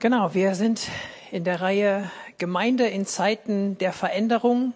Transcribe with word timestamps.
Genau, 0.00 0.32
wir 0.32 0.54
sind 0.54 0.82
in 1.32 1.42
der 1.42 1.60
Reihe 1.60 2.08
Gemeinde 2.38 2.86
in 2.86 3.04
Zeiten 3.04 3.76
der 3.78 3.92
Veränderung. 3.92 4.72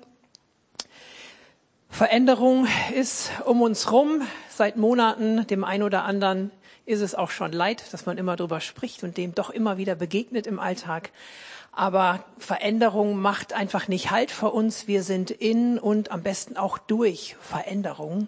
Veränderung 1.88 2.66
ist 2.96 3.30
um 3.46 3.62
uns 3.62 3.92
rum 3.92 4.22
seit 4.48 4.76
Monaten. 4.76 5.46
Dem 5.46 5.62
einen 5.62 5.84
oder 5.84 6.02
anderen 6.02 6.50
ist 6.86 7.02
es 7.02 7.14
auch 7.14 7.30
schon 7.30 7.52
leid, 7.52 7.84
dass 7.92 8.04
man 8.04 8.18
immer 8.18 8.34
drüber 8.34 8.60
spricht 8.60 9.04
und 9.04 9.16
dem 9.16 9.32
doch 9.32 9.50
immer 9.50 9.78
wieder 9.78 9.94
begegnet 9.94 10.48
im 10.48 10.58
Alltag. 10.58 11.12
Aber 11.70 12.24
Veränderung 12.38 13.14
macht 13.14 13.52
einfach 13.52 13.86
nicht 13.86 14.10
Halt 14.10 14.32
vor 14.32 14.52
uns. 14.52 14.88
Wir 14.88 15.04
sind 15.04 15.30
in 15.30 15.78
und 15.78 16.10
am 16.10 16.24
besten 16.24 16.56
auch 16.56 16.78
durch 16.78 17.36
Veränderung. 17.40 18.26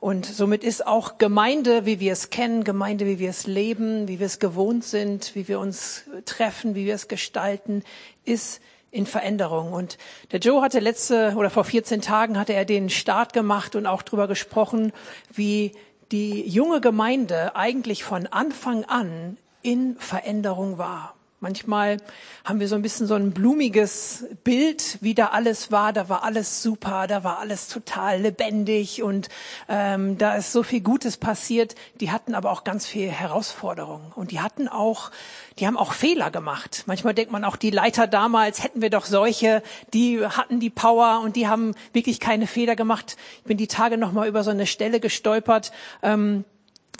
Und 0.00 0.26
somit 0.26 0.62
ist 0.62 0.86
auch 0.86 1.18
Gemeinde, 1.18 1.84
wie 1.84 1.98
wir 1.98 2.12
es 2.12 2.30
kennen, 2.30 2.62
Gemeinde, 2.62 3.04
wie 3.06 3.18
wir 3.18 3.30
es 3.30 3.46
leben, 3.46 4.06
wie 4.06 4.20
wir 4.20 4.26
es 4.26 4.38
gewohnt 4.38 4.84
sind, 4.84 5.34
wie 5.34 5.48
wir 5.48 5.58
uns 5.58 6.04
treffen, 6.24 6.76
wie 6.76 6.86
wir 6.86 6.94
es 6.94 7.08
gestalten, 7.08 7.82
ist 8.24 8.60
in 8.92 9.06
Veränderung. 9.06 9.72
Und 9.72 9.98
der 10.30 10.38
Joe 10.38 10.62
hatte 10.62 10.78
letzte 10.78 11.34
oder 11.36 11.50
vor 11.50 11.64
14 11.64 12.00
Tagen 12.00 12.38
hatte 12.38 12.54
er 12.54 12.64
den 12.64 12.90
Start 12.90 13.32
gemacht 13.32 13.74
und 13.74 13.86
auch 13.86 14.02
darüber 14.02 14.28
gesprochen, 14.28 14.92
wie 15.32 15.72
die 16.12 16.48
junge 16.48 16.80
Gemeinde 16.80 17.56
eigentlich 17.56 18.04
von 18.04 18.26
Anfang 18.28 18.84
an 18.84 19.36
in 19.62 19.96
Veränderung 19.96 20.78
war. 20.78 21.17
Manchmal 21.40 21.98
haben 22.44 22.58
wir 22.58 22.66
so 22.66 22.74
ein 22.74 22.82
bisschen 22.82 23.06
so 23.06 23.14
ein 23.14 23.30
blumiges 23.30 24.24
Bild, 24.42 24.98
wie 25.02 25.14
da 25.14 25.26
alles 25.26 25.70
war. 25.70 25.92
Da 25.92 26.08
war 26.08 26.24
alles 26.24 26.64
super, 26.64 27.06
da 27.06 27.22
war 27.22 27.38
alles 27.38 27.68
total 27.68 28.20
lebendig 28.20 29.04
und 29.04 29.28
ähm, 29.68 30.18
da 30.18 30.34
ist 30.34 30.52
so 30.52 30.64
viel 30.64 30.80
Gutes 30.80 31.16
passiert. 31.16 31.76
Die 32.00 32.10
hatten 32.10 32.34
aber 32.34 32.50
auch 32.50 32.64
ganz 32.64 32.86
viel 32.86 33.08
Herausforderungen 33.08 34.10
und 34.16 34.32
die 34.32 34.40
hatten 34.40 34.66
auch, 34.66 35.12
die 35.60 35.68
haben 35.68 35.76
auch 35.76 35.92
Fehler 35.92 36.32
gemacht. 36.32 36.82
Manchmal 36.86 37.14
denkt 37.14 37.30
man 37.30 37.44
auch, 37.44 37.54
die 37.54 37.70
Leiter 37.70 38.08
damals 38.08 38.64
hätten 38.64 38.82
wir 38.82 38.90
doch 38.90 39.04
solche, 39.04 39.62
die 39.94 40.26
hatten 40.26 40.58
die 40.58 40.70
Power 40.70 41.20
und 41.22 41.36
die 41.36 41.46
haben 41.46 41.76
wirklich 41.92 42.18
keine 42.18 42.48
Fehler 42.48 42.74
gemacht. 42.74 43.16
Ich 43.38 43.44
bin 43.44 43.58
die 43.58 43.68
Tage 43.68 43.96
noch 43.96 44.10
mal 44.10 44.26
über 44.26 44.42
so 44.42 44.50
eine 44.50 44.66
Stelle 44.66 44.98
gestolpert. 44.98 45.70
Ähm, 46.02 46.44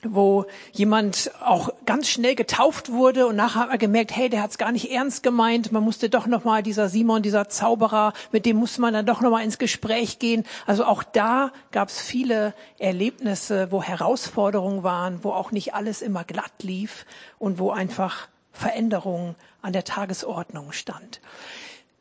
wo 0.04 0.46
jemand 0.72 1.32
auch 1.44 1.70
ganz 1.84 2.08
schnell 2.08 2.34
getauft 2.34 2.92
wurde 2.92 3.26
und 3.26 3.36
nachher 3.36 3.60
hat 3.60 3.68
man 3.68 3.78
gemerkt, 3.78 4.14
hey, 4.14 4.28
der 4.28 4.42
hat 4.42 4.50
es 4.50 4.58
gar 4.58 4.70
nicht 4.70 4.90
ernst 4.90 5.22
gemeint. 5.22 5.72
Man 5.72 5.82
musste 5.82 6.08
doch 6.08 6.26
noch 6.26 6.44
mal 6.44 6.62
dieser 6.62 6.88
Simon, 6.88 7.22
dieser 7.22 7.48
Zauberer, 7.48 8.12
mit 8.30 8.46
dem 8.46 8.56
musste 8.56 8.80
man 8.80 8.94
dann 8.94 9.06
doch 9.06 9.20
noch 9.20 9.30
mal 9.30 9.42
ins 9.42 9.58
Gespräch 9.58 10.18
gehen. 10.18 10.44
Also 10.66 10.84
auch 10.84 11.02
da 11.02 11.52
gab 11.72 11.88
es 11.88 12.00
viele 12.00 12.54
Erlebnisse, 12.78 13.72
wo 13.72 13.82
Herausforderungen 13.82 14.82
waren, 14.82 15.24
wo 15.24 15.30
auch 15.32 15.50
nicht 15.50 15.74
alles 15.74 16.02
immer 16.02 16.24
glatt 16.24 16.62
lief 16.62 17.04
und 17.38 17.58
wo 17.58 17.70
einfach 17.70 18.28
Veränderung 18.52 19.34
an 19.62 19.72
der 19.72 19.84
Tagesordnung 19.84 20.72
stand. 20.72 21.20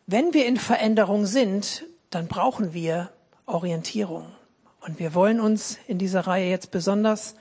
Wenn 0.06 0.34
wir 0.34 0.46
in 0.46 0.58
Veränderung 0.58 1.26
sind, 1.26 1.86
dann 2.12 2.28
brauchen 2.28 2.74
wir 2.74 3.10
Orientierung. 3.46 4.28
Und 4.82 5.00
wir 5.00 5.14
wollen 5.14 5.40
uns 5.40 5.78
in 5.88 5.98
dieser 5.98 6.22
Reihe 6.22 6.50
jetzt 6.50 6.72
besonders 6.72 7.36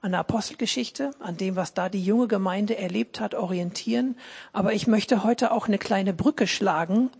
an 0.00 0.12
der 0.12 0.20
Apostelgeschichte, 0.20 1.10
an 1.18 1.36
dem, 1.36 1.56
was 1.56 1.74
da 1.74 1.88
die 1.88 2.02
junge 2.02 2.28
Gemeinde 2.28 2.76
erlebt 2.76 3.20
hat, 3.20 3.34
orientieren. 3.34 4.16
Aber 4.52 4.72
ich 4.72 4.86
möchte 4.86 5.24
heute 5.24 5.52
auch 5.52 5.66
eine 5.66 5.78
kleine 5.78 6.12
Brücke 6.12 6.46
schlagen. 6.46 7.10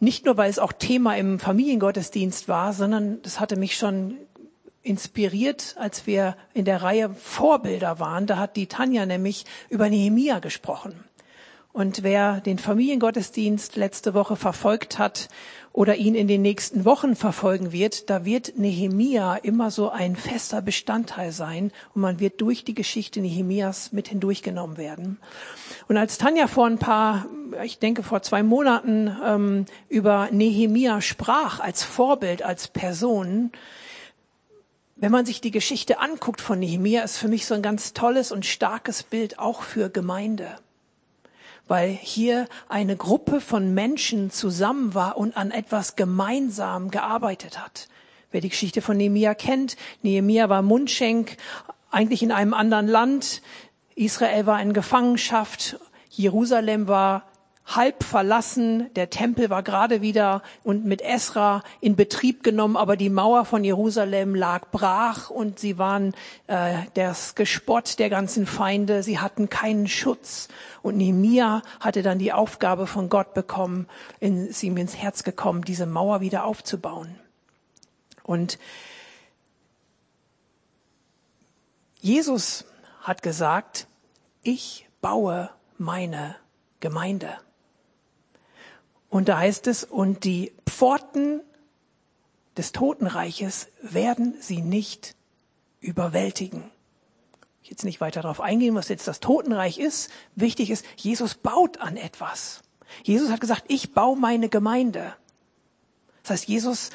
Nicht 0.00 0.26
nur, 0.26 0.36
weil 0.36 0.50
es 0.50 0.58
auch 0.58 0.72
Thema 0.72 1.16
im 1.16 1.38
Familiengottesdienst 1.38 2.48
war, 2.48 2.72
sondern 2.72 3.20
das 3.22 3.40
hatte 3.40 3.56
mich 3.56 3.76
schon 3.76 4.16
inspiriert, 4.82 5.74
als 5.78 6.06
wir 6.06 6.36
in 6.54 6.64
der 6.64 6.82
Reihe 6.82 7.10
Vorbilder 7.10 7.98
waren. 7.98 8.26
Da 8.26 8.36
hat 8.36 8.56
die 8.56 8.66
Tanja 8.66 9.06
nämlich 9.06 9.44
über 9.68 9.88
Nehemia 9.88 10.38
gesprochen. 10.38 11.07
Und 11.78 12.02
wer 12.02 12.40
den 12.40 12.58
Familiengottesdienst 12.58 13.76
letzte 13.76 14.12
Woche 14.12 14.34
verfolgt 14.34 14.98
hat 14.98 15.28
oder 15.72 15.94
ihn 15.94 16.16
in 16.16 16.26
den 16.26 16.42
nächsten 16.42 16.84
Wochen 16.84 17.14
verfolgen 17.14 17.70
wird, 17.70 18.10
da 18.10 18.24
wird 18.24 18.58
Nehemia 18.58 19.36
immer 19.36 19.70
so 19.70 19.88
ein 19.88 20.16
fester 20.16 20.60
Bestandteil 20.60 21.30
sein 21.30 21.70
und 21.94 22.02
man 22.02 22.18
wird 22.18 22.40
durch 22.40 22.64
die 22.64 22.74
Geschichte 22.74 23.20
Nehemias 23.20 23.92
mit 23.92 24.08
hindurchgenommen 24.08 24.76
werden. 24.76 25.18
Und 25.86 25.96
als 25.96 26.18
Tanja 26.18 26.48
vor 26.48 26.66
ein 26.66 26.78
paar, 26.78 27.26
ich 27.62 27.78
denke 27.78 28.02
vor 28.02 28.22
zwei 28.22 28.42
Monaten 28.42 29.16
ähm, 29.24 29.66
über 29.88 30.30
Nehemia 30.32 31.00
sprach 31.00 31.60
als 31.60 31.84
Vorbild, 31.84 32.42
als 32.42 32.66
Person, 32.66 33.52
wenn 34.96 35.12
man 35.12 35.26
sich 35.26 35.40
die 35.40 35.52
Geschichte 35.52 36.00
anguckt 36.00 36.40
von 36.40 36.58
Nehemia, 36.58 37.04
ist 37.04 37.18
für 37.18 37.28
mich 37.28 37.46
so 37.46 37.54
ein 37.54 37.62
ganz 37.62 37.92
tolles 37.92 38.32
und 38.32 38.46
starkes 38.46 39.04
Bild 39.04 39.38
auch 39.38 39.62
für 39.62 39.90
Gemeinde 39.90 40.56
weil 41.68 41.90
hier 41.90 42.48
eine 42.68 42.96
Gruppe 42.96 43.40
von 43.40 43.74
Menschen 43.74 44.30
zusammen 44.30 44.94
war 44.94 45.16
und 45.16 45.36
an 45.36 45.50
etwas 45.50 45.94
gemeinsam 45.94 46.90
gearbeitet 46.90 47.62
hat. 47.62 47.88
Wer 48.30 48.40
die 48.40 48.48
Geschichte 48.48 48.82
von 48.82 48.96
Nehemia 48.96 49.34
kennt, 49.34 49.76
Nehemia 50.02 50.48
war 50.48 50.62
Mundschenk, 50.62 51.36
eigentlich 51.90 52.22
in 52.22 52.32
einem 52.32 52.54
anderen 52.54 52.88
Land. 52.88 53.42
Israel 53.94 54.46
war 54.46 54.60
in 54.60 54.72
Gefangenschaft. 54.72 55.78
Jerusalem 56.10 56.88
war 56.88 57.27
halb 57.68 58.02
verlassen. 58.02 58.92
Der 58.94 59.10
Tempel 59.10 59.50
war 59.50 59.62
gerade 59.62 60.00
wieder 60.00 60.42
und 60.64 60.84
mit 60.84 61.02
Esra 61.02 61.62
in 61.80 61.96
Betrieb 61.96 62.42
genommen, 62.42 62.76
aber 62.76 62.96
die 62.96 63.10
Mauer 63.10 63.44
von 63.44 63.62
Jerusalem 63.62 64.34
lag 64.34 64.70
brach 64.70 65.30
und 65.30 65.58
sie 65.58 65.78
waren 65.78 66.14
äh, 66.46 66.78
das 66.94 67.34
Gespott 67.34 67.98
der 67.98 68.08
ganzen 68.08 68.46
Feinde. 68.46 69.02
Sie 69.02 69.18
hatten 69.18 69.50
keinen 69.50 69.86
Schutz. 69.86 70.48
Und 70.82 70.96
Nehemia 70.96 71.62
hatte 71.80 72.02
dann 72.02 72.18
die 72.18 72.32
Aufgabe 72.32 72.86
von 72.86 73.08
Gott 73.08 73.34
bekommen, 73.34 73.86
in, 74.18 74.50
sie 74.50 74.68
ihm 74.68 74.76
ins 74.78 74.96
Herz 74.96 75.22
gekommen, 75.22 75.62
diese 75.62 75.86
Mauer 75.86 76.20
wieder 76.20 76.44
aufzubauen. 76.44 77.16
Und 78.22 78.58
Jesus 82.00 82.64
hat 83.02 83.22
gesagt, 83.22 83.86
ich 84.42 84.88
baue 85.00 85.50
meine 85.76 86.36
Gemeinde. 86.80 87.38
Und 89.10 89.28
da 89.28 89.38
heißt 89.38 89.66
es, 89.66 89.84
und 89.84 90.24
die 90.24 90.52
Pforten 90.68 91.40
des 92.56 92.72
Totenreiches 92.72 93.68
werden 93.80 94.34
sie 94.40 94.60
nicht 94.60 95.14
überwältigen. 95.80 96.64
Ich 97.62 97.70
jetzt 97.70 97.84
nicht 97.84 98.00
weiter 98.00 98.22
darauf 98.22 98.40
eingehen, 98.40 98.74
was 98.74 98.88
jetzt 98.88 99.08
das 99.08 99.20
Totenreich 99.20 99.78
ist. 99.78 100.10
Wichtig 100.34 100.70
ist, 100.70 100.84
Jesus 100.96 101.34
baut 101.34 101.80
an 101.80 101.96
etwas. 101.96 102.62
Jesus 103.02 103.30
hat 103.30 103.40
gesagt, 103.40 103.64
ich 103.68 103.92
baue 103.92 104.16
meine 104.16 104.48
Gemeinde. 104.48 105.14
Das 106.22 106.30
heißt, 106.30 106.48
Jesus, 106.48 106.90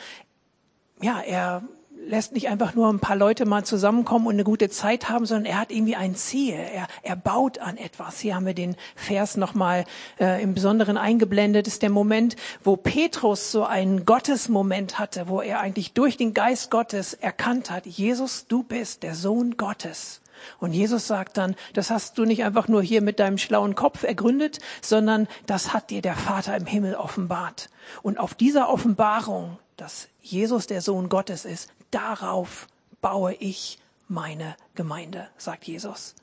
ja, 1.01 1.21
er 1.21 1.63
lässt 2.07 2.33
nicht 2.33 2.49
einfach 2.49 2.75
nur 2.75 2.91
ein 2.91 2.99
paar 2.99 3.15
Leute 3.15 3.45
mal 3.45 3.63
zusammenkommen 3.63 4.27
und 4.27 4.33
eine 4.33 4.43
gute 4.43 4.69
Zeit 4.69 5.09
haben, 5.09 5.25
sondern 5.25 5.45
er 5.45 5.59
hat 5.59 5.71
irgendwie 5.71 5.95
ein 5.95 6.15
Ziel. 6.15 6.53
Er, 6.53 6.87
er 7.01 7.15
baut 7.15 7.59
an 7.59 7.77
etwas. 7.77 8.19
Hier 8.19 8.35
haben 8.35 8.45
wir 8.45 8.53
den 8.53 8.75
Vers 8.95 9.37
nochmal 9.37 9.85
äh, 10.19 10.41
im 10.41 10.53
Besonderen 10.53 10.97
eingeblendet. 10.97 11.67
Das 11.67 11.75
ist 11.75 11.81
der 11.81 11.89
Moment, 11.89 12.35
wo 12.63 12.75
Petrus 12.75 13.51
so 13.51 13.63
einen 13.63 14.05
Gottesmoment 14.05 14.99
hatte, 14.99 15.27
wo 15.27 15.41
er 15.41 15.59
eigentlich 15.59 15.93
durch 15.93 16.17
den 16.17 16.33
Geist 16.33 16.71
Gottes 16.71 17.13
erkannt 17.13 17.69
hat, 17.69 17.85
Jesus, 17.85 18.47
du 18.47 18.63
bist 18.63 19.03
der 19.03 19.15
Sohn 19.15 19.57
Gottes. 19.57 20.21
Und 20.59 20.73
Jesus 20.73 21.07
sagt 21.07 21.37
dann, 21.37 21.55
das 21.73 21.89
hast 21.89 22.17
du 22.17 22.25
nicht 22.25 22.43
einfach 22.43 22.67
nur 22.67 22.81
hier 22.81 23.01
mit 23.01 23.19
deinem 23.19 23.37
schlauen 23.37 23.75
Kopf 23.75 24.03
ergründet, 24.03 24.59
sondern 24.81 25.27
das 25.45 25.73
hat 25.73 25.89
dir 25.89 26.01
der 26.01 26.15
Vater 26.15 26.55
im 26.57 26.65
Himmel 26.65 26.95
offenbart. 26.95 27.69
Und 28.01 28.19
auf 28.19 28.33
dieser 28.33 28.69
Offenbarung, 28.69 29.57
dass 29.77 30.09
Jesus 30.21 30.67
der 30.67 30.81
Sohn 30.81 31.09
Gottes 31.09 31.45
ist, 31.45 31.71
darauf 31.93 32.67
baue 33.01 33.33
ich 33.33 33.79
meine 34.07 34.55
Gemeinde, 34.75 35.27
sagt 35.37 35.65
Jesus. 35.65 36.15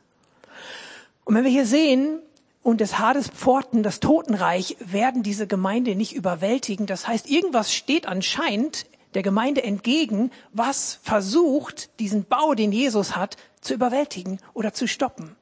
Und 1.25 1.35
wenn 1.35 1.45
wir 1.45 1.51
hier 1.51 1.67
sehen, 1.67 2.21
und 2.63 2.81
des 2.81 2.99
Hades 2.99 3.29
Pforten, 3.29 3.83
das 3.83 4.01
Totenreich, 4.01 4.77
werden 4.81 5.23
diese 5.23 5.47
Gemeinde 5.47 5.95
nicht 5.95 6.15
überwältigen. 6.15 6.87
Das 6.87 7.09
heißt, 7.09 7.29
irgendwas 7.31 7.75
steht 7.75 8.07
anscheinend 8.07 8.87
der 9.15 9.23
Gemeinde 9.23 9.63
entgegen, 9.63 10.31
was 10.53 10.99
versucht, 11.03 11.99
diesen 11.99 12.25
Bau, 12.25 12.55
den 12.55 12.71
Jesus 12.71 13.17
hat, 13.17 13.37
zu 13.61 13.75
überwältigen 13.75 14.39
oder 14.55 14.73
zu 14.73 14.87
stoppen. 14.87 15.37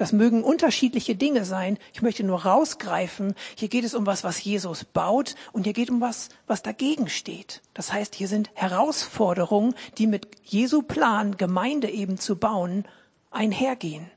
Das 0.00 0.12
mögen 0.12 0.42
unterschiedliche 0.42 1.14
Dinge 1.14 1.44
sein. 1.44 1.76
Ich 1.92 2.00
möchte 2.00 2.24
nur 2.24 2.46
rausgreifen. 2.46 3.34
Hier 3.54 3.68
geht 3.68 3.84
es 3.84 3.92
um 3.92 4.06
was, 4.06 4.24
was 4.24 4.42
Jesus 4.42 4.82
baut 4.82 5.34
und 5.52 5.64
hier 5.64 5.74
geht 5.74 5.90
um 5.90 6.00
was, 6.00 6.30
was 6.46 6.62
dagegen 6.62 7.10
steht. 7.10 7.60
Das 7.74 7.92
heißt, 7.92 8.14
hier 8.14 8.26
sind 8.26 8.48
Herausforderungen, 8.54 9.74
die 9.98 10.06
mit 10.06 10.26
Jesu 10.42 10.80
Plan, 10.80 11.36
Gemeinde 11.36 11.90
eben 11.90 12.16
zu 12.16 12.36
bauen, 12.36 12.86
einhergehen. 13.30 14.10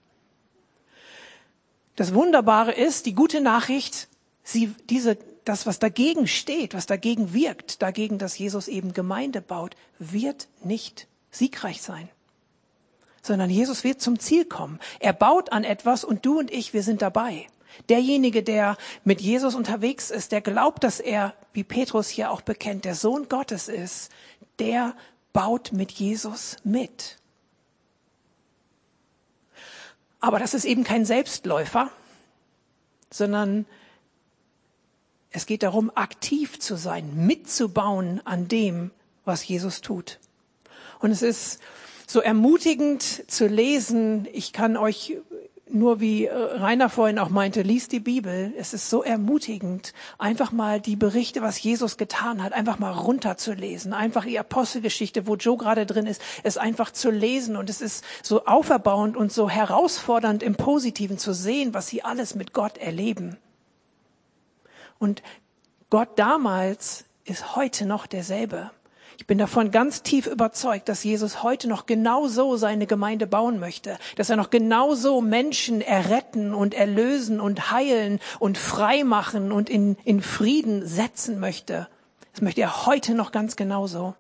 Das 1.98 2.14
Wunderbare 2.14 2.72
ist, 2.72 3.06
die 3.06 3.14
gute 3.14 3.42
Nachricht, 3.42 4.08
sie, 4.42 4.74
diese, 4.90 5.18
das, 5.44 5.66
was 5.66 5.80
dagegen 5.80 6.28
steht, 6.28 6.76
was 6.76 6.86
dagegen 6.86 7.34
wirkt, 7.34 7.82
dagegen, 7.82 8.20
dass 8.20 8.38
Jesus 8.38 8.70
eben 8.70 8.94
Gemeinde 8.94 9.42
baut, 9.42 9.76
wird 10.00 10.48
nicht 10.64 11.10
siegreich 11.30 11.82
sein 11.82 12.08
sondern 13.24 13.50
Jesus 13.50 13.84
wird 13.84 14.02
zum 14.02 14.20
Ziel 14.20 14.46
kommen. 14.46 14.80
Er 15.00 15.14
baut 15.14 15.52
an 15.52 15.64
etwas 15.64 16.04
und 16.04 16.26
du 16.26 16.38
und 16.38 16.52
ich, 16.52 16.74
wir 16.74 16.84
sind 16.84 17.02
dabei. 17.02 17.48
Derjenige, 17.90 18.44
der 18.44 18.78
mit 19.04 19.22
Jesus 19.22 19.56
unterwegs 19.56 20.12
ist, 20.12 20.32
der 20.32 20.42
glaubt, 20.42 20.84
dass 20.84 21.00
er, 21.00 21.34
wie 21.54 21.64
Petrus 21.64 22.10
hier 22.10 22.30
auch 22.30 22.42
bekennt, 22.42 22.86
der 22.86 22.94
Sohn 22.94 23.30
Gottes 23.30 23.68
ist, 23.68 24.12
der 24.60 24.96
baut 25.32 25.72
mit 25.72 25.92
Jesus 25.92 26.58
mit. 26.64 27.18
Aber 30.20 30.38
das 30.38 30.54
ist 30.54 30.66
eben 30.66 30.84
kein 30.84 31.06
Selbstläufer, 31.06 31.90
sondern 33.10 33.66
es 35.32 35.46
geht 35.46 35.64
darum, 35.64 35.92
aktiv 35.96 36.60
zu 36.60 36.76
sein, 36.76 37.26
mitzubauen 37.26 38.22
an 38.26 38.48
dem, 38.48 38.92
was 39.26 39.48
Jesus 39.48 39.82
tut. 39.82 40.20
Und 41.00 41.12
es 41.12 41.24
ist 41.24 41.60
so 42.14 42.20
ermutigend 42.20 43.24
zu 43.30 43.48
lesen. 43.48 44.28
Ich 44.34 44.54
kann 44.54 44.78
euch 44.78 45.18
nur 45.68 46.00
wie 46.00 46.28
Rainer 46.28 46.88
vorhin 46.88 47.18
auch 47.18 47.30
meinte, 47.30 47.64
liest 47.64 47.92
die 47.92 48.00
Bibel. 48.00 48.54
Es 48.56 48.76
ist 48.76 48.92
so 48.92 49.02
ermutigend, 49.02 49.94
einfach 50.20 50.52
mal 50.52 50.80
die 50.80 50.96
Berichte, 50.96 51.42
was 51.42 51.64
Jesus 51.64 51.98
getan 51.98 52.44
hat, 52.44 52.54
einfach 52.54 52.78
mal 52.78 52.92
runterzulesen. 52.92 53.94
Einfach 53.94 54.26
die 54.26 54.38
Apostelgeschichte, 54.38 55.26
wo 55.26 55.38
Joe 55.38 55.58
gerade 55.58 55.88
drin 55.88 56.06
ist, 56.06 56.22
es 56.44 56.58
einfach 56.58 56.92
zu 56.92 57.10
lesen. 57.10 57.56
Und 57.56 57.72
es 57.72 57.82
ist 57.82 58.06
so 58.22 58.46
auferbauend 58.46 59.18
und 59.18 59.32
so 59.32 59.50
herausfordernd 59.50 60.44
im 60.44 60.54
Positiven 60.54 61.18
zu 61.18 61.34
sehen, 61.34 61.74
was 61.74 61.88
sie 61.88 62.04
alles 62.04 62.36
mit 62.36 62.54
Gott 62.54 62.78
erleben. 62.78 63.38
Und 65.00 65.24
Gott 65.90 66.10
damals 66.20 67.06
ist 67.26 67.56
heute 67.56 67.88
noch 67.88 68.06
derselbe. 68.06 68.70
Ich 69.18 69.28
bin 69.28 69.38
davon 69.38 69.72
ganz 69.72 70.02
tief 70.02 70.28
überzeugt, 70.28 70.90
dass 70.90 71.04
Jesus 71.04 71.44
heute 71.44 71.68
noch 71.68 71.86
genau 71.86 72.28
so 72.28 72.58
seine 72.58 72.88
Gemeinde 72.88 73.28
bauen 73.28 73.60
möchte, 73.60 73.98
dass 74.16 74.30
er 74.30 74.36
noch 74.36 74.50
genau 74.50 74.96
so 74.96 75.22
Menschen 75.22 75.82
erretten 75.82 76.54
und 76.54 76.74
erlösen 76.74 77.40
und 77.40 77.72
heilen 77.72 78.20
und 78.40 78.58
frei 78.58 79.04
machen 79.04 79.52
und 79.52 79.70
in, 79.70 79.98
in 80.04 80.22
Frieden 80.22 80.86
setzen 80.86 81.40
möchte. 81.40 81.88
Das 82.34 82.42
möchte 82.42 82.62
er 82.62 82.86
heute 82.86 83.14
noch 83.14 83.32
ganz 83.32 83.56
genauso. 83.56 84.16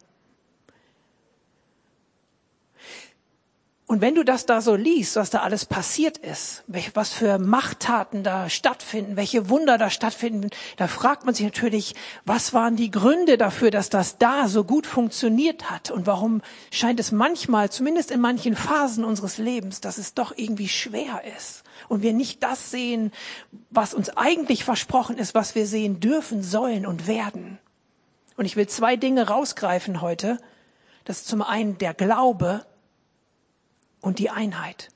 Und 3.93 4.01
wenn 4.01 4.15
du 4.15 4.25
das 4.25 4.47
da 4.47 4.59
so 4.59 4.73
liest, 4.73 5.17
was 5.17 5.29
da 5.29 5.41
alles 5.41 5.65
passiert 5.65 6.17
ist, 6.17 6.63
was 6.95 7.13
für 7.13 7.37
Machttaten 7.37 8.23
da 8.23 8.49
stattfinden, 8.49 9.17
welche 9.17 9.49
Wunder 9.49 9.77
da 9.77 9.91
stattfinden, 9.91 10.49
da 10.77 10.87
fragt 10.87 11.25
man 11.25 11.35
sich 11.35 11.45
natürlich, 11.45 11.93
was 12.25 12.55
waren 12.55 12.75
die 12.75 12.89
Gründe 12.89 13.37
dafür, 13.37 13.69
dass 13.69 13.91
das 13.91 14.17
da 14.17 14.47
so 14.47 14.63
gut 14.63 14.87
funktioniert 14.87 15.69
hat? 15.69 15.91
Und 15.91 16.07
warum 16.07 16.41
scheint 16.71 16.99
es 16.99 17.11
manchmal, 17.11 17.69
zumindest 17.69 18.09
in 18.09 18.19
manchen 18.19 18.55
Phasen 18.55 19.05
unseres 19.05 19.37
Lebens, 19.37 19.79
dass 19.79 19.99
es 19.99 20.15
doch 20.15 20.35
irgendwie 20.35 20.69
schwer 20.69 21.21
ist? 21.37 21.61
Und 21.87 22.01
wir 22.01 22.13
nicht 22.13 22.41
das 22.41 22.71
sehen, 22.71 23.11
was 23.69 23.93
uns 23.93 24.09
eigentlich 24.17 24.63
versprochen 24.63 25.19
ist, 25.19 25.35
was 25.35 25.53
wir 25.53 25.67
sehen 25.67 25.99
dürfen, 25.99 26.41
sollen 26.41 26.87
und 26.87 27.05
werden. 27.05 27.59
Und 28.37 28.45
ich 28.45 28.55
will 28.55 28.67
zwei 28.67 28.95
Dinge 28.95 29.27
rausgreifen 29.27 30.01
heute. 30.01 30.39
Das 31.05 31.17
ist 31.17 31.27
zum 31.27 31.43
einen 31.43 31.77
der 31.77 31.93
Glaube, 31.93 32.65
und 34.03 34.19
die 34.19 34.29
Einheit. 34.29 34.89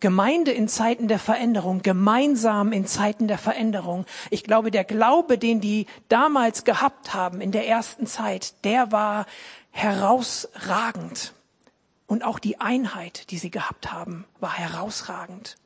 Gemeinde 0.00 0.50
in 0.50 0.66
Zeiten 0.66 1.06
der 1.06 1.20
Veränderung, 1.20 1.80
gemeinsam 1.82 2.72
in 2.72 2.86
Zeiten 2.86 3.28
der 3.28 3.38
Veränderung. 3.38 4.04
Ich 4.30 4.42
glaube, 4.42 4.72
der 4.72 4.82
Glaube, 4.82 5.38
den 5.38 5.60
die 5.60 5.86
damals 6.08 6.64
gehabt 6.64 7.14
haben 7.14 7.40
in 7.40 7.52
der 7.52 7.68
ersten 7.68 8.08
Zeit, 8.08 8.64
der 8.64 8.90
war 8.90 9.26
herausragend. 9.70 11.34
Und 12.08 12.24
auch 12.24 12.40
die 12.40 12.60
Einheit, 12.60 13.30
die 13.30 13.38
sie 13.38 13.52
gehabt 13.52 13.92
haben, 13.92 14.24
war 14.40 14.52
herausragend. 14.52 15.56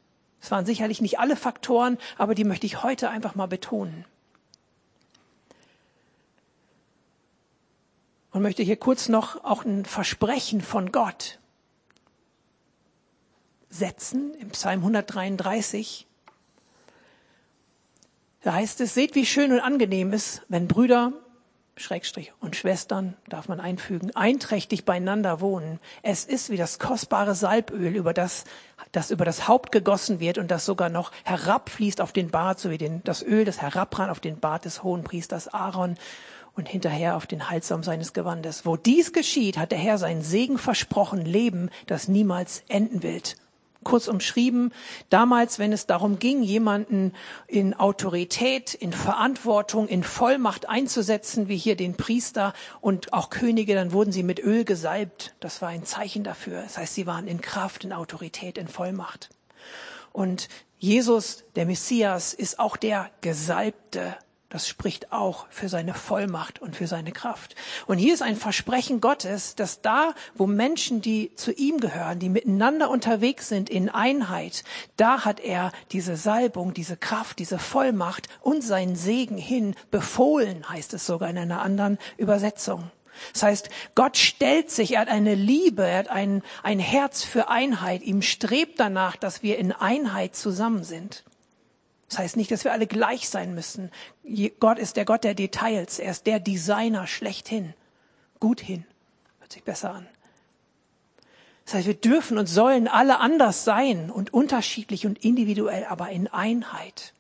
Es 0.43 0.51
waren 0.51 0.67
sicherlich 0.67 1.01
nicht 1.01 1.19
alle 1.19 1.35
Faktoren, 1.35 1.97
aber 2.19 2.35
die 2.35 2.45
möchte 2.45 2.67
ich 2.67 2.83
heute 2.83 3.09
einfach 3.09 3.37
mal 3.37 3.49
betonen. 3.49 4.05
Und 8.33 8.43
möchte 8.43 8.63
hier 8.63 8.77
kurz 8.77 9.09
noch 9.09 9.43
auch 9.45 9.65
ein 9.65 9.87
Versprechen 9.87 10.61
von 10.61 10.93
Gott 10.93 11.39
setzen 13.69 14.35
im 14.35 14.51
Psalm 14.51 14.81
133. 14.81 16.07
Da 18.43 18.55
heißt 18.55 18.81
es, 18.81 18.95
seht, 18.95 19.15
wie 19.15 19.27
schön 19.27 19.53
und 19.53 19.61
angenehm 19.61 20.13
es, 20.13 20.43
wenn 20.49 20.69
Brüder, 20.69 21.13
Schrägstrich 21.79 22.33
und 22.41 22.57
Schwestern, 22.57 23.17
darf 23.29 23.49
man 23.49 23.61
einfügen, 23.61 24.15
einträchtig 24.15 24.85
beieinander 24.85 25.41
wohnen. 25.41 25.79
Es 26.03 26.25
ist 26.25 26.49
wie 26.49 26.57
das 26.57 26.79
kostbare 26.79 27.35
Salböl, 27.35 27.95
über 27.97 28.15
das, 28.15 28.45
das 28.93 29.11
über 29.11 29.25
das 29.25 29.47
Haupt 29.47 29.73
gegossen 29.73 30.21
wird 30.21 30.39
und 30.39 30.51
das 30.51 30.65
sogar 30.65 30.89
noch 30.89 31.13
herabfließt 31.25 32.01
auf 32.01 32.13
den 32.13 32.31
Bart, 32.31 32.61
so 32.61 32.71
wie 32.71 32.79
den, 32.79 33.03
das 33.05 33.23
Öl, 33.23 33.45
das 33.45 33.61
herabrann 33.61 34.11
auf 34.11 34.21
den 34.21 34.39
Bart 34.39 34.65
des 34.65 34.83
hohen 34.83 35.05
Priesters 35.05 35.49
Aaron 35.49 35.97
und 36.55 36.67
hinterher 36.67 37.17
auf 37.17 37.27
den 37.27 37.51
Halssaum 37.51 37.83
seines 37.83 38.15
Gewandes. 38.15 38.65
Wo 38.65 38.77
dies 38.77 39.13
geschieht, 39.13 39.59
hat 39.59 39.73
der 39.73 39.79
Herr 39.79 39.99
seinen 39.99 40.23
Segen 40.23 40.57
versprochen, 40.57 41.27
Leben, 41.27 41.69
das 41.87 42.09
niemals 42.09 42.63
enden 42.69 43.03
wird 43.03 43.37
kurz 43.87 44.09
umschrieben, 44.09 44.73
damals, 45.11 45.61
wenn 45.61 45.73
es 45.73 45.87
darum 45.87 46.19
ging, 46.19 46.43
jemanden 46.43 47.13
in 47.47 47.73
Autorität, 47.73 48.75
in 48.75 48.93
Verantwortung, 48.93 49.87
in 49.87 50.03
Vollmacht 50.03 50.69
einzusetzen, 50.69 51.47
wie 51.47 51.57
hier 51.57 51.77
den 51.77 51.97
Priester 51.97 52.53
und 52.81 53.13
auch 53.13 53.31
Könige, 53.31 53.77
dann 53.77 53.93
wurden 53.93 54.11
sie 54.11 54.25
mit 54.25 54.41
Öl 54.41 54.65
gesalbt. 54.65 55.37
Das 55.39 55.63
war 55.63 55.69
ein 55.69 55.85
Zeichen 55.85 56.25
dafür. 56.25 56.63
Das 56.63 56.79
heißt, 56.79 56.95
sie 56.95 57.07
waren 57.07 57.29
in 57.29 57.41
Kraft, 57.41 57.85
in 57.85 57.93
Autorität, 57.93 58.59
in 58.59 58.67
Vollmacht. 58.67 59.31
Und 60.13 60.49
Jesus, 60.79 61.45
der 61.55 61.65
Messias, 61.65 62.35
ist 62.35 62.59
auch 62.59 62.77
der 62.77 63.11
Gesalbte 63.21 64.17
das 64.49 64.69
spricht 64.69 65.13
auch 65.13 65.47
für 65.51 65.69
seine 65.69 65.93
Vollmacht 65.93 66.63
und 66.63 66.77
für 66.77 66.87
seine 66.87 67.11
Kraft. 67.11 67.57
Und 67.87 67.99
hier 67.99 68.15
ist 68.15 68.23
ein 68.23 68.37
Versprechen 68.37 69.01
Gottes, 69.01 69.57
dass 69.57 69.81
da, 69.81 70.15
wo 70.35 70.47
Menschen, 70.47 71.01
die 71.01 71.35
zu 71.35 71.53
ihm 71.53 71.79
gehören, 71.79 72.21
die 72.21 72.29
miteinander 72.29 72.89
unterwegs 72.91 73.49
sind 73.49 73.69
in 73.69 73.89
Einheit, 73.89 74.63
da 74.97 75.25
hat 75.25 75.41
er 75.41 75.73
diese 75.91 76.17
Salbung, 76.17 76.75
diese 76.75 76.97
Kraft, 76.97 77.41
diese 77.41 77.59
Vollmacht 77.59 78.29
und 78.41 78.63
seinen 78.63 78.95
Segen 78.95 79.37
hin 79.37 79.75
befohlen, 79.91 80.69
heißt 80.69 80.95
es 80.95 81.07
sogar 81.07 81.29
in 81.29 81.39
einer 81.39 81.63
anderen 81.63 81.99
Übersetzung. 82.17 82.91
Das 83.33 83.43
heißt, 83.43 83.71
Gott 83.95 84.17
stellt 84.17 84.71
sich, 84.71 84.95
er 84.95 85.01
hat 85.01 85.09
eine 85.09 85.35
Liebe, 85.35 85.87
er 85.87 85.99
hat 85.99 86.09
ein, 86.09 86.43
ein 86.63 86.79
Herz 86.79 87.25
für 87.25 87.49
Einheit, 87.49 88.03
ihm 88.03 88.23
strebt 88.23 88.79
danach, 88.79 89.17
dass 89.17 89.43
wir 89.43 89.59
in 89.59 89.73
Einheit 89.73 90.37
zusammen 90.37 90.85
sind. 90.85 91.25
Das 92.09 92.19
heißt 92.19 92.37
nicht, 92.37 92.51
dass 92.51 92.65
wir 92.65 92.73
alle 92.73 92.87
gleich 92.87 93.29
sein 93.29 93.55
müssen. 93.55 93.91
Gott 94.61 94.79
ist 94.79 94.97
der 94.97 95.05
Gott 95.05 95.25
der 95.25 95.35
Details. 95.35 95.99
Er 95.99 96.13
ist 96.13 96.27
der 96.27 96.39
Designer 96.39 97.07
schlechthin. 97.07 97.75
Gut 98.39 98.61
hin. 98.61 98.85
Hört 99.41 99.53
sich 99.53 99.65
besser 99.65 99.93
an. 99.93 100.07
Das 101.65 101.75
heißt, 101.75 101.87
wir 101.89 101.95
dürfen 101.95 102.39
und 102.39 102.47
sollen 102.47 102.87
alle 102.87 103.19
anders 103.19 103.65
sein 103.65 104.11
und 104.11 104.33
unterschiedlich 104.33 105.05
und 105.05 105.25
individuell, 105.25 105.85
aber 105.87 106.11
in 106.11 106.29
Einheit. 106.29 107.13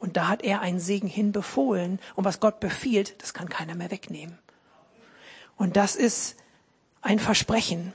Und 0.00 0.16
da 0.16 0.26
hat 0.28 0.42
er 0.42 0.60
einen 0.60 0.80
Segen 0.80 1.08
hinbefohlen. 1.08 2.00
Und 2.16 2.24
was 2.24 2.40
Gott 2.40 2.58
befiehlt, 2.58 3.22
das 3.22 3.34
kann 3.34 3.48
keiner 3.48 3.76
mehr 3.76 3.92
wegnehmen. 3.92 4.36
Und 5.56 5.76
das 5.76 5.94
ist 5.94 6.36
ein 7.02 7.20
Versprechen. 7.20 7.92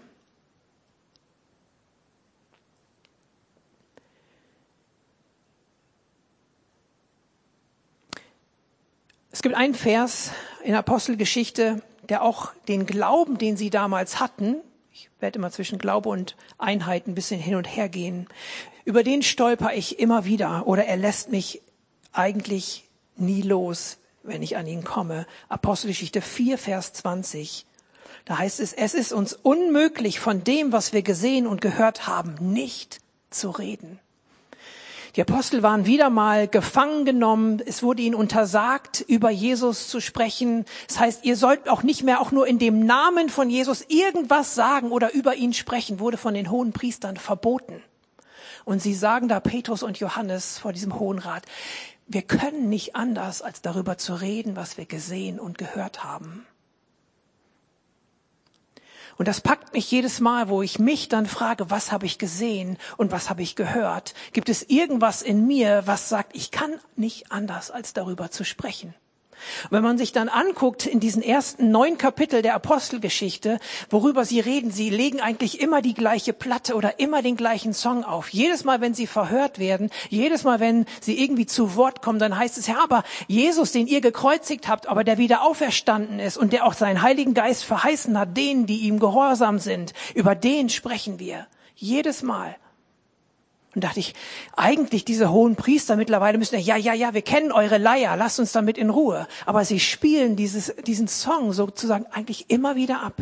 Es 9.34 9.42
gibt 9.42 9.56
einen 9.56 9.76
Vers 9.76 10.32
in 10.62 10.76
Apostelgeschichte, 10.76 11.82
der 12.10 12.22
auch 12.22 12.52
den 12.68 12.86
Glauben, 12.86 13.38
den 13.38 13.56
sie 13.56 13.70
damals 13.70 14.20
hatten, 14.20 14.58
ich 14.92 15.10
werde 15.22 15.40
immer 15.40 15.52
zwischen 15.52 15.80
Glaube 15.80 16.10
und 16.10 16.36
Einheit 16.58 17.08
ein 17.08 17.16
bisschen 17.16 17.40
hin 17.40 17.56
und 17.56 17.64
her 17.64 17.88
gehen, 17.88 18.28
über 18.84 19.04
den 19.04 19.22
stolper 19.24 19.74
ich 19.74 20.00
immer 20.00 20.26
wieder 20.26 20.68
oder 20.68 20.84
er 20.86 20.98
lässt 20.98 21.32
mich 21.32 21.62
eigentlich 22.12 22.84
nie 23.16 23.42
los, 23.42 24.00
wenn 24.24 24.44
ich 24.44 24.58
an 24.58 24.68
ihn 24.68 24.84
komme. 24.84 25.26
Apostelgeschichte 25.48 26.22
4, 26.22 26.58
Vers 26.58 26.92
20. 26.92 27.66
Da 28.26 28.38
heißt 28.38 28.60
es, 28.60 28.74
es 28.74 28.94
ist 28.94 29.14
uns 29.14 29.32
unmöglich, 29.32 30.20
von 30.20 30.44
dem, 30.44 30.74
was 30.74 30.92
wir 30.92 31.04
gesehen 31.04 31.48
und 31.48 31.62
gehört 31.62 32.06
haben, 32.06 32.36
nicht 32.40 33.00
zu 33.30 33.50
reden. 33.50 34.00
Die 35.16 35.22
Apostel 35.22 35.62
waren 35.62 35.86
wieder 35.86 36.10
mal 36.10 36.48
gefangen 36.48 37.04
genommen. 37.04 37.62
Es 37.66 37.84
wurde 37.84 38.02
ihnen 38.02 38.16
untersagt, 38.16 39.02
über 39.02 39.30
Jesus 39.30 39.90
zu 39.90 40.00
sprechen. 40.00 40.66
Das 40.88 41.00
heißt, 41.00 41.26
ihr 41.26 41.36
sollt 41.36 41.68
auch 41.68 41.84
nicht 41.84 42.04
mehr 42.04 42.22
auch 42.22 42.32
nur 42.32 42.48
in 42.48 42.60
dem 42.60 42.86
Namen 42.86 43.28
von 43.28 43.50
Jesus 43.50 43.86
irgendwas 43.90 44.56
sagen 44.56 44.92
oder 44.92 45.14
über 45.14 45.36
ihn 45.36 45.54
sprechen, 45.54 46.00
wurde 46.00 46.18
von 46.18 46.34
den 46.34 46.50
hohen 46.50 46.72
Priestern 46.72 47.18
verboten. 47.18 47.84
Und 48.64 48.82
sie 48.82 48.94
sagen 48.94 49.28
da 49.28 49.42
Petrus 49.42 49.84
und 49.84 50.00
Johannes 50.00 50.58
vor 50.58 50.72
diesem 50.72 50.98
Hohen 50.98 51.20
Rat, 51.20 51.44
wir 52.08 52.22
können 52.22 52.70
nicht 52.70 52.96
anders, 52.96 53.42
als 53.42 53.62
darüber 53.62 53.98
zu 53.98 54.14
reden, 54.14 54.56
was 54.56 54.78
wir 54.78 54.86
gesehen 54.86 55.40
und 55.40 55.58
gehört 55.58 56.04
haben. 56.04 56.46
Und 59.18 59.28
das 59.28 59.42
packt 59.42 59.74
mich 59.74 59.90
jedes 59.92 60.20
Mal, 60.20 60.50
wo 60.50 60.62
ich 60.62 60.80
mich 60.80 61.10
dann 61.10 61.26
frage, 61.26 61.70
was 61.70 61.92
habe 61.92 62.06
ich 62.06 62.18
gesehen 62.18 62.78
und 62.98 63.12
was 63.12 63.30
habe 63.30 63.42
ich 63.42 63.56
gehört? 63.56 64.14
Gibt 64.34 64.50
es 64.50 64.64
irgendwas 64.64 65.22
in 65.22 65.48
mir, 65.48 65.84
was 65.86 66.10
sagt, 66.10 66.36
ich 66.36 66.52
kann 66.52 66.74
nicht 66.96 67.32
anders, 67.32 67.72
als 67.72 67.94
darüber 67.94 68.32
zu 68.32 68.44
sprechen? 68.44 68.94
Und 69.64 69.72
wenn 69.72 69.84
man 69.84 69.98
sich 69.98 70.12
dann 70.12 70.30
anguckt 70.30 70.86
in 70.86 71.00
diesen 71.00 71.22
ersten 71.22 71.72
neun 71.72 71.98
Kapitel 71.98 72.42
der 72.42 72.56
Apostelgeschichte, 72.56 73.60
worüber 73.90 74.26
sie 74.26 74.40
reden, 74.40 74.72
sie 74.72 74.90
legen 74.90 75.22
eigentlich 75.22 75.60
immer 75.60 75.82
die 75.82 75.94
gleiche 75.94 76.34
Platte 76.34 76.76
oder 76.76 77.00
immer 77.00 77.22
den 77.22 77.36
gleichen 77.36 77.74
Song 77.74 78.04
auf. 78.04 78.30
Jedes 78.30 78.64
Mal, 78.64 78.82
wenn 78.82 78.94
sie 78.94 79.08
verhört 79.08 79.60
werden, 79.60 79.90
jedes 80.10 80.44
Mal, 80.44 80.60
wenn 80.60 80.86
sie 81.00 81.22
irgendwie 81.22 81.46
zu 81.46 81.76
Wort 81.76 82.02
kommen, 82.02 82.20
dann 82.20 82.38
heißt 82.38 82.58
es, 82.58 82.68
ja, 82.68 82.84
aber 82.84 83.04
Jesus, 83.28 83.72
den 83.72 83.88
ihr 83.88 84.02
gekreuzigt 84.02 84.68
habt, 84.68 84.88
aber 84.88 85.04
der 85.04 85.18
wieder 85.18 85.44
auferstanden 85.44 86.20
ist 86.20 86.38
und 86.38 86.54
der 86.54 86.66
auch 86.66 86.74
seinen 86.74 87.02
Heiligen 87.02 87.34
Geist 87.34 87.64
verheißen 87.64 88.18
hat, 88.18 88.36
denen, 88.38 88.66
die 88.66 88.80
ihm 88.82 89.00
gehorsam 89.00 89.60
sind, 89.60 89.94
über 90.16 90.36
den 90.36 90.70
sprechen 90.70 91.20
wir. 91.20 91.48
Jedes 91.76 92.24
Mal. 92.24 92.56
Und 93.74 93.84
dachte 93.86 94.02
ich, 94.02 94.14
eigentlich 94.58 95.06
diese 95.06 95.32
hohen 95.32 95.56
Priester 95.56 95.96
mittlerweile 95.96 96.38
müssen, 96.38 96.60
ja, 96.60 96.76
ja, 96.76 96.94
ja, 96.94 97.14
wir 97.14 97.22
kennen 97.22 97.54
eure 97.54 97.78
Leier, 97.78 98.18
lasst 98.18 98.40
uns 98.40 98.52
damit 98.52 98.78
in 98.78 98.90
Ruhe. 98.90 99.28
Aber 99.46 99.64
sie 99.64 99.80
spielen 99.80 100.36
dieses, 100.36 100.76
diesen 100.86 101.08
Song 101.08 101.54
sozusagen 101.54 102.06
eigentlich 102.08 102.50
immer 102.50 102.76
wieder 102.76 103.02
ab. 103.02 103.16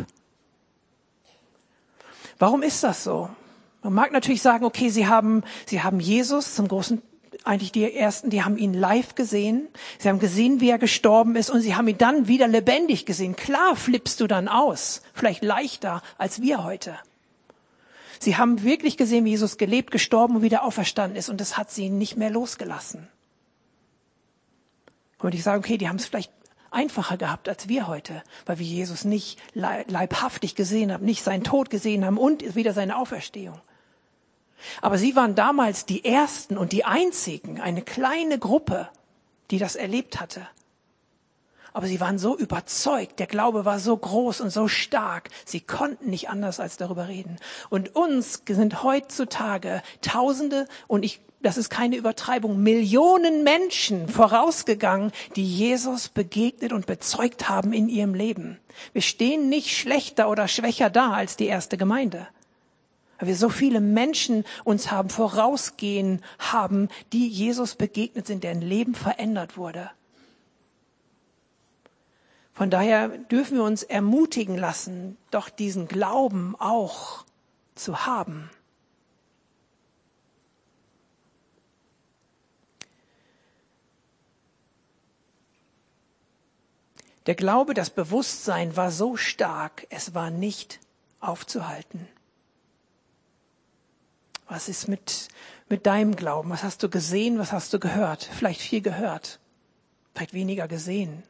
Warum 2.38 2.62
ist 2.62 2.82
das 2.82 3.04
so? 3.04 3.30
Man 3.82 3.94
mag 3.94 4.12
natürlich 4.12 4.42
sagen, 4.42 4.64
okay, 4.64 4.88
sie 4.88 5.06
haben, 5.06 5.44
sie 5.66 5.82
haben 5.82 6.00
Jesus 6.00 6.54
zum 6.54 6.66
großen, 6.66 7.00
eigentlich 7.44 7.72
die 7.72 7.94
ersten, 7.94 8.30
die 8.30 8.42
haben 8.42 8.56
ihn 8.58 8.74
live 8.74 9.14
gesehen. 9.14 9.68
Sie 9.98 10.08
haben 10.08 10.18
gesehen, 10.18 10.60
wie 10.60 10.70
er 10.70 10.78
gestorben 10.78 11.36
ist 11.36 11.50
und 11.50 11.60
sie 11.60 11.74
haben 11.76 11.88
ihn 11.88 11.98
dann 11.98 12.28
wieder 12.28 12.48
lebendig 12.48 13.06
gesehen. 13.06 13.36
Klar 13.36 13.76
flippst 13.76 14.20
du 14.20 14.26
dann 14.26 14.48
aus. 14.48 15.02
Vielleicht 15.14 15.44
leichter 15.44 16.02
als 16.18 16.42
wir 16.42 16.64
heute. 16.64 16.98
Sie 18.20 18.36
haben 18.36 18.62
wirklich 18.62 18.98
gesehen, 18.98 19.24
wie 19.24 19.30
Jesus 19.30 19.56
gelebt, 19.56 19.90
gestorben 19.90 20.36
und 20.36 20.42
wieder 20.42 20.62
auferstanden 20.62 21.16
ist 21.16 21.30
und 21.30 21.40
das 21.40 21.56
hat 21.56 21.70
sie 21.70 21.88
nicht 21.88 22.16
mehr 22.16 22.30
losgelassen. 22.30 23.08
Und 25.18 25.34
ich 25.34 25.42
sage, 25.42 25.58
okay, 25.58 25.78
die 25.78 25.88
haben 25.88 25.96
es 25.96 26.06
vielleicht 26.06 26.30
einfacher 26.70 27.16
gehabt 27.16 27.48
als 27.48 27.68
wir 27.68 27.86
heute, 27.86 28.22
weil 28.44 28.58
wir 28.58 28.66
Jesus 28.66 29.04
nicht 29.04 29.38
leibhaftig 29.54 30.54
gesehen 30.54 30.92
haben, 30.92 31.04
nicht 31.04 31.24
seinen 31.24 31.44
Tod 31.44 31.70
gesehen 31.70 32.04
haben 32.04 32.18
und 32.18 32.54
wieder 32.54 32.74
seine 32.74 32.98
Auferstehung. 32.98 33.58
Aber 34.82 34.98
sie 34.98 35.16
waren 35.16 35.34
damals 35.34 35.86
die 35.86 36.04
Ersten 36.04 36.58
und 36.58 36.72
die 36.72 36.84
Einzigen, 36.84 37.58
eine 37.58 37.80
kleine 37.80 38.38
Gruppe, 38.38 38.90
die 39.50 39.58
das 39.58 39.76
erlebt 39.76 40.20
hatte. 40.20 40.46
Aber 41.72 41.86
sie 41.86 42.00
waren 42.00 42.18
so 42.18 42.36
überzeugt, 42.36 43.18
der 43.18 43.26
Glaube 43.26 43.64
war 43.64 43.78
so 43.78 43.96
groß 43.96 44.40
und 44.40 44.50
so 44.50 44.68
stark, 44.68 45.30
sie 45.44 45.60
konnten 45.60 46.10
nicht 46.10 46.28
anders 46.28 46.60
als 46.60 46.76
darüber 46.76 47.08
reden. 47.08 47.36
Und 47.68 47.94
uns 47.94 48.42
sind 48.48 48.82
heutzutage 48.82 49.82
Tausende 50.02 50.66
und 50.88 51.04
ich, 51.04 51.20
das 51.42 51.56
ist 51.56 51.70
keine 51.70 51.96
Übertreibung, 51.96 52.62
Millionen 52.62 53.44
Menschen 53.44 54.08
vorausgegangen, 54.08 55.12
die 55.36 55.44
Jesus 55.44 56.08
begegnet 56.08 56.72
und 56.72 56.86
bezeugt 56.86 57.48
haben 57.48 57.72
in 57.72 57.88
ihrem 57.88 58.14
Leben. 58.14 58.58
Wir 58.92 59.02
stehen 59.02 59.48
nicht 59.48 59.76
schlechter 59.76 60.28
oder 60.28 60.48
schwächer 60.48 60.90
da 60.90 61.12
als 61.12 61.36
die 61.36 61.46
erste 61.46 61.76
Gemeinde. 61.76 62.26
Weil 63.18 63.28
wir 63.28 63.36
so 63.36 63.50
viele 63.50 63.80
Menschen 63.80 64.44
uns 64.64 64.90
haben 64.90 65.10
vorausgehen 65.10 66.22
haben, 66.38 66.88
die 67.12 67.28
Jesus 67.28 67.74
begegnet 67.74 68.26
sind, 68.26 68.44
deren 68.44 68.62
Leben 68.62 68.94
verändert 68.94 69.58
wurde. 69.58 69.90
Von 72.52 72.70
daher 72.70 73.08
dürfen 73.08 73.56
wir 73.56 73.64
uns 73.64 73.82
ermutigen 73.82 74.56
lassen, 74.56 75.16
doch 75.30 75.48
diesen 75.48 75.88
Glauben 75.88 76.56
auch 76.58 77.24
zu 77.74 78.06
haben. 78.06 78.50
Der 87.26 87.34
Glaube, 87.34 87.74
das 87.74 87.90
Bewusstsein 87.90 88.76
war 88.76 88.90
so 88.90 89.16
stark, 89.16 89.86
es 89.90 90.14
war 90.14 90.30
nicht 90.30 90.80
aufzuhalten. 91.20 92.08
Was 94.48 94.68
ist 94.68 94.88
mit, 94.88 95.28
mit 95.68 95.86
deinem 95.86 96.16
Glauben? 96.16 96.50
Was 96.50 96.64
hast 96.64 96.82
du 96.82 96.88
gesehen? 96.88 97.38
Was 97.38 97.52
hast 97.52 97.72
du 97.72 97.78
gehört? 97.78 98.24
Vielleicht 98.24 98.60
viel 98.60 98.80
gehört, 98.80 99.38
vielleicht 100.12 100.34
weniger 100.34 100.66
gesehen. 100.66 101.22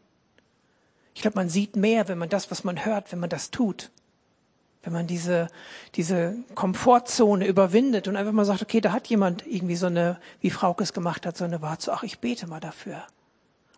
Ich 1.14 1.22
glaube, 1.22 1.36
man 1.36 1.48
sieht 1.48 1.76
mehr, 1.76 2.08
wenn 2.08 2.18
man 2.18 2.28
das, 2.28 2.50
was 2.50 2.64
man 2.64 2.84
hört, 2.84 3.12
wenn 3.12 3.18
man 3.18 3.30
das 3.30 3.50
tut. 3.50 3.90
Wenn 4.82 4.92
man 4.92 5.06
diese, 5.06 5.48
diese 5.94 6.36
Komfortzone 6.54 7.46
überwindet 7.46 8.08
und 8.08 8.16
einfach 8.16 8.32
mal 8.32 8.46
sagt, 8.46 8.62
okay, 8.62 8.80
da 8.80 8.92
hat 8.92 9.08
jemand 9.08 9.46
irgendwie 9.46 9.76
so 9.76 9.86
eine, 9.86 10.18
wie 10.40 10.50
Frauke 10.50 10.82
es 10.82 10.94
gemacht 10.94 11.26
hat, 11.26 11.36
so 11.36 11.44
eine 11.44 11.60
Wahrheit, 11.60 11.82
so, 11.82 11.92
ach, 11.92 12.02
ich 12.02 12.20
bete 12.20 12.46
mal 12.46 12.60
dafür. 12.60 13.02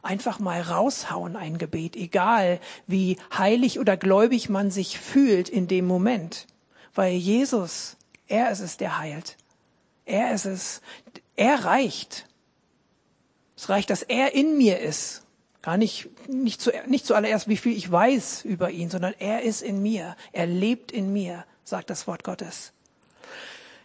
Einfach 0.03 0.39
mal 0.39 0.61
raushauen 0.61 1.37
ein 1.37 1.59
Gebet, 1.59 1.97
egal 1.97 2.61
wie 2.87 3.19
heilig 3.37 3.81
oder 3.81 3.97
gläubig 3.97 4.49
man 4.49 4.71
sich 4.71 4.99
fühlt 4.99 5.49
in 5.49 5.67
dem 5.67 5.87
Moment. 5.87 6.47
Weil 6.95 7.15
Jesus, 7.15 7.97
er 8.29 8.51
ist 8.51 8.61
es, 8.61 8.77
der 8.77 8.99
heilt. 8.99 9.37
Er 10.05 10.35
ist 10.35 10.45
es, 10.45 10.83
er 11.35 11.65
reicht. 11.65 12.27
Es 13.57 13.69
reicht, 13.69 13.91
dass 13.91 14.03
er 14.03 14.35
in 14.35 14.57
mir 14.57 14.79
ist 14.81 15.22
Gar 15.63 15.77
nicht, 15.77 16.09
nicht, 16.29 16.61
zu, 16.61 16.73
nicht 16.87 17.07
zuallererst, 17.07 17.49
wie 17.49 17.57
viel 17.57 17.77
ich 17.77 17.91
weiß 17.91 18.45
über 18.45 18.71
ihn, 18.71 18.91
sondern 18.91 19.15
er 19.19 19.43
ist 19.43 19.63
in 19.63 19.81
mir. 19.81 20.17
Er 20.33 20.47
lebt 20.47 20.91
in 20.91 21.13
mir, 21.13 21.45
sagt 21.63 21.89
das 21.89 22.09
Wort 22.09 22.25
Gottes. 22.25 22.73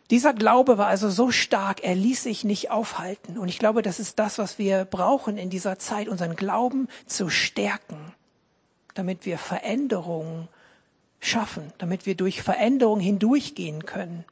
Dieser 0.09 0.33
Glaube 0.33 0.77
war 0.77 0.87
also 0.87 1.09
so 1.09 1.31
stark, 1.31 1.83
er 1.83 1.93
ließ 1.93 2.23
sich 2.23 2.43
nicht 2.43 2.71
aufhalten. 2.71 3.37
Und 3.37 3.49
ich 3.49 3.59
glaube, 3.59 3.81
das 3.81 3.99
ist 3.99 4.17
das, 4.17 4.37
was 4.39 4.57
wir 4.57 4.85
brauchen 4.85 5.37
in 5.37 5.49
dieser 5.49 5.77
Zeit, 5.77 6.07
unseren 6.07 6.35
Glauben 6.35 6.87
zu 7.05 7.29
stärken, 7.29 8.13
damit 8.95 9.25
wir 9.25 9.37
Veränderungen 9.37 10.47
schaffen, 11.19 11.73
damit 11.77 12.05
wir 12.05 12.15
durch 12.15 12.41
Veränderungen 12.41 13.01
hindurchgehen 13.01 13.85
können. 13.85 14.23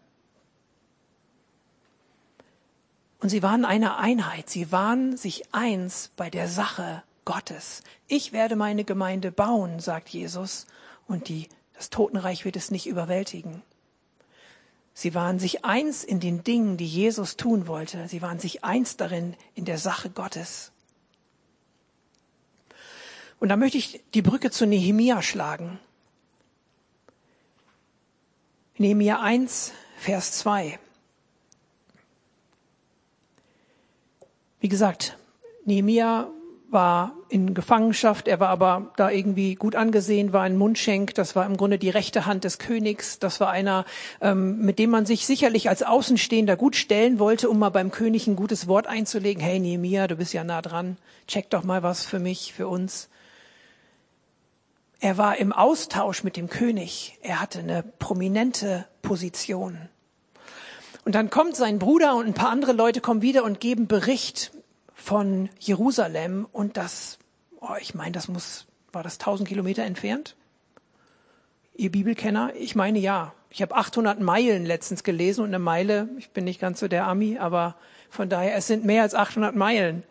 Und 3.20 3.30
sie 3.30 3.44
waren 3.44 3.66
eine 3.66 3.98
Einheit, 3.98 4.50
sie 4.50 4.72
waren 4.72 5.18
sich 5.18 5.54
eins 5.54 6.12
bei 6.16 6.30
der 6.30 6.48
Sache 6.48 7.04
Gottes. 7.26 7.82
Ich 8.08 8.32
werde 8.32 8.56
meine 8.56 8.84
Gemeinde 8.84 9.32
bauen, 9.32 9.80
sagt 9.80 10.10
Jesus, 10.10 10.68
und 11.08 11.28
die, 11.28 11.50
das 11.74 11.90
Totenreich 11.90 12.46
wird 12.46 12.56
es 12.56 12.72
nicht 12.72 12.88
überwältigen. 12.88 13.64
Sie 14.94 15.14
waren 15.14 15.40
sich 15.40 15.66
eins 15.66 16.06
in 16.06 16.22
den 16.22 16.44
Dingen, 16.44 16.78
die 16.78 16.88
Jesus 16.88 17.36
tun 17.36 17.68
wollte. 17.68 18.08
Sie 18.08 18.22
waren 18.22 18.40
sich 18.40 18.64
eins 18.64 18.96
darin 18.96 19.36
in 19.54 19.66
der 19.66 19.78
Sache 19.78 20.10
Gottes. 20.10 20.72
Und 23.40 23.50
da 23.50 23.58
möchte 23.58 23.78
ich 23.78 24.02
die 24.14 24.22
Brücke 24.22 24.52
zu 24.52 24.66
Nehemia 24.66 25.22
schlagen. 25.22 25.80
Nehemia 28.78 29.20
1, 29.22 29.74
Vers 29.98 30.32
2. 30.40 30.80
Wie 34.62 34.70
gesagt, 34.70 35.18
Nehemia 35.66 36.32
war 36.76 37.14
in 37.30 37.54
Gefangenschaft, 37.54 38.28
er 38.28 38.40
war 38.40 38.50
aber 38.50 38.92
da 38.98 39.10
irgendwie 39.10 39.56
gut 39.56 39.76
angesehen, 39.76 40.34
war 40.34 40.44
ein 40.44 40.58
Mundschenk, 40.58 41.16
das 41.16 41.36
war 41.36 41.46
im 41.46 41.56
Grunde 41.58 41.80
die 41.80 41.90
rechte 41.90 42.28
Hand 42.28 42.44
des 42.44 42.60
Königs, 42.60 43.18
das 43.18 43.40
war 43.40 43.50
einer, 43.50 43.86
ähm, 44.22 44.60
mit 44.60 44.78
dem 44.78 44.90
man 44.92 45.06
sich 45.06 45.26
sicherlich 45.26 45.70
als 45.70 45.82
Außenstehender 45.82 46.58
gut 46.58 46.76
stellen 46.76 47.18
wollte, 47.18 47.50
um 47.50 47.58
mal 47.58 47.70
beim 47.70 47.92
König 47.92 48.28
ein 48.28 48.36
gutes 48.36 48.68
Wort 48.68 48.88
einzulegen. 48.88 49.42
Hey 49.42 49.60
Nehemiah, 49.60 50.08
du 50.08 50.18
bist 50.18 50.34
ja 50.34 50.44
nah 50.44 50.62
dran, 50.62 50.98
check 51.28 51.50
doch 51.50 51.64
mal 51.64 51.82
was 51.82 52.06
für 52.06 52.20
mich, 52.20 52.54
für 52.54 52.68
uns. 52.68 53.10
Er 55.00 55.18
war 55.18 55.38
im 55.38 55.54
Austausch 55.54 56.24
mit 56.26 56.36
dem 56.36 56.50
König, 56.50 57.18
er 57.22 57.42
hatte 57.42 57.60
eine 57.60 57.84
prominente 57.84 58.86
Position. 59.02 59.78
Und 61.06 61.16
dann 61.16 61.30
kommt 61.30 61.56
sein 61.56 61.80
Bruder 61.80 62.16
und 62.16 62.26
ein 62.26 62.34
paar 62.34 62.50
andere 62.50 62.74
Leute 62.74 63.00
kommen 63.00 63.22
wieder 63.22 63.46
und 63.46 63.62
geben 63.62 63.88
Bericht 63.88 64.52
von 65.06 65.50
Jerusalem 65.60 66.48
und 66.52 66.78
das, 66.78 67.20
oh, 67.62 67.76
ich 67.80 67.94
meine, 67.94 68.14
das 68.14 68.28
muss, 68.28 68.66
war 68.92 69.04
das 69.04 69.20
1000 69.20 69.48
Kilometer 69.48 69.84
entfernt? 69.84 70.36
Ihr 71.76 71.92
Bibelkenner? 71.92 72.54
Ich 72.56 72.76
meine 72.76 72.98
ja. 72.98 73.32
Ich 73.52 73.62
habe 73.62 73.76
800 73.76 74.20
Meilen 74.20 74.66
letztens 74.66 75.04
gelesen 75.04 75.42
und 75.42 75.50
eine 75.50 75.60
Meile, 75.60 76.10
ich 76.18 76.32
bin 76.32 76.44
nicht 76.44 76.60
ganz 76.60 76.80
so 76.80 76.88
der 76.88 77.06
Ami, 77.06 77.38
aber 77.38 77.76
von 78.10 78.30
daher, 78.30 78.56
es 78.56 78.66
sind 78.66 78.84
mehr 78.84 79.04
als 79.04 79.14
800 79.14 79.56
Meilen. 79.56 80.02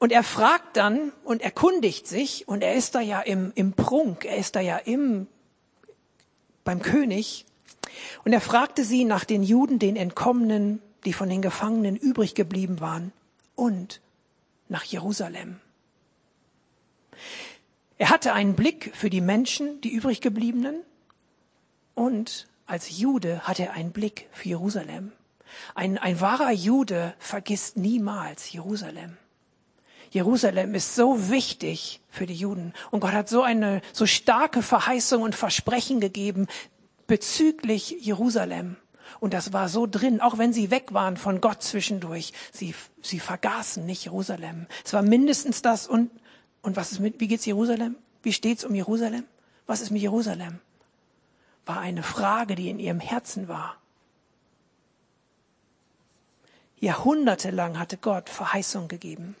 Und 0.00 0.10
er 0.10 0.24
fragt 0.24 0.76
dann 0.76 1.12
und 1.22 1.42
erkundigt 1.42 2.08
sich 2.08 2.48
und 2.48 2.64
er 2.64 2.74
ist 2.74 2.96
da 2.96 3.00
ja 3.00 3.20
im, 3.20 3.52
im 3.54 3.72
Prunk, 3.72 4.24
er 4.24 4.36
ist 4.36 4.56
da 4.56 4.60
ja 4.60 4.78
im, 4.78 5.28
beim 6.64 6.82
König. 6.82 7.46
Und 8.24 8.32
er 8.32 8.40
fragte 8.40 8.82
sie 8.82 9.04
nach 9.04 9.24
den 9.24 9.44
Juden, 9.44 9.78
den 9.78 9.94
Entkommenen, 9.94 10.82
die 11.04 11.12
von 11.12 11.28
den 11.28 11.42
Gefangenen 11.42 11.96
übrig 11.96 12.34
geblieben 12.34 12.80
waren, 12.80 13.12
und 13.54 14.00
nach 14.68 14.84
Jerusalem. 14.84 15.60
Er 17.98 18.10
hatte 18.10 18.32
einen 18.32 18.54
Blick 18.54 18.92
für 18.94 19.10
die 19.10 19.20
Menschen, 19.20 19.80
die 19.80 19.92
übrig 19.92 20.20
gebliebenen. 20.20 20.82
Und 21.94 22.46
als 22.66 22.98
Jude 22.98 23.40
hatte 23.40 23.64
er 23.64 23.72
einen 23.72 23.90
Blick 23.90 24.28
für 24.30 24.48
Jerusalem. 24.48 25.10
Ein, 25.74 25.98
ein 25.98 26.20
wahrer 26.20 26.52
Jude 26.52 27.14
vergisst 27.18 27.76
niemals 27.76 28.52
Jerusalem. 28.52 29.16
Jerusalem 30.10 30.74
ist 30.74 30.94
so 30.94 31.28
wichtig 31.28 32.00
für 32.08 32.26
die 32.26 32.34
Juden. 32.34 32.72
Und 32.92 33.00
Gott 33.00 33.12
hat 33.12 33.28
so 33.28 33.42
eine, 33.42 33.82
so 33.92 34.06
starke 34.06 34.62
Verheißung 34.62 35.22
und 35.22 35.34
Versprechen 35.34 36.00
gegeben 36.00 36.46
bezüglich 37.08 37.96
Jerusalem. 38.00 38.76
Und 39.20 39.34
das 39.34 39.52
war 39.52 39.68
so 39.68 39.86
drin, 39.86 40.20
auch 40.20 40.38
wenn 40.38 40.52
sie 40.52 40.70
weg 40.70 40.92
waren 40.92 41.16
von 41.16 41.40
Gott 41.40 41.62
zwischendurch. 41.62 42.32
Sie, 42.52 42.74
sie 43.02 43.20
vergaßen 43.20 43.84
nicht 43.84 44.04
Jerusalem. 44.04 44.66
Es 44.84 44.92
war 44.92 45.02
mindestens 45.02 45.62
das 45.62 45.86
und, 45.86 46.10
und 46.62 46.76
was 46.76 46.92
ist 46.92 47.00
mit, 47.00 47.20
wie 47.20 47.28
geht's 47.28 47.46
Jerusalem? 47.46 47.96
Wie 48.22 48.32
steht's 48.32 48.64
um 48.64 48.74
Jerusalem? 48.74 49.24
Was 49.66 49.80
ist 49.80 49.90
mit 49.90 50.02
Jerusalem? 50.02 50.60
War 51.66 51.80
eine 51.80 52.02
Frage, 52.02 52.54
die 52.54 52.70
in 52.70 52.78
ihrem 52.78 53.00
Herzen 53.00 53.48
war. 53.48 53.76
Jahrhundertelang 56.80 57.78
hatte 57.78 57.96
Gott 57.96 58.28
Verheißung 58.28 58.88
gegeben. 58.88 59.36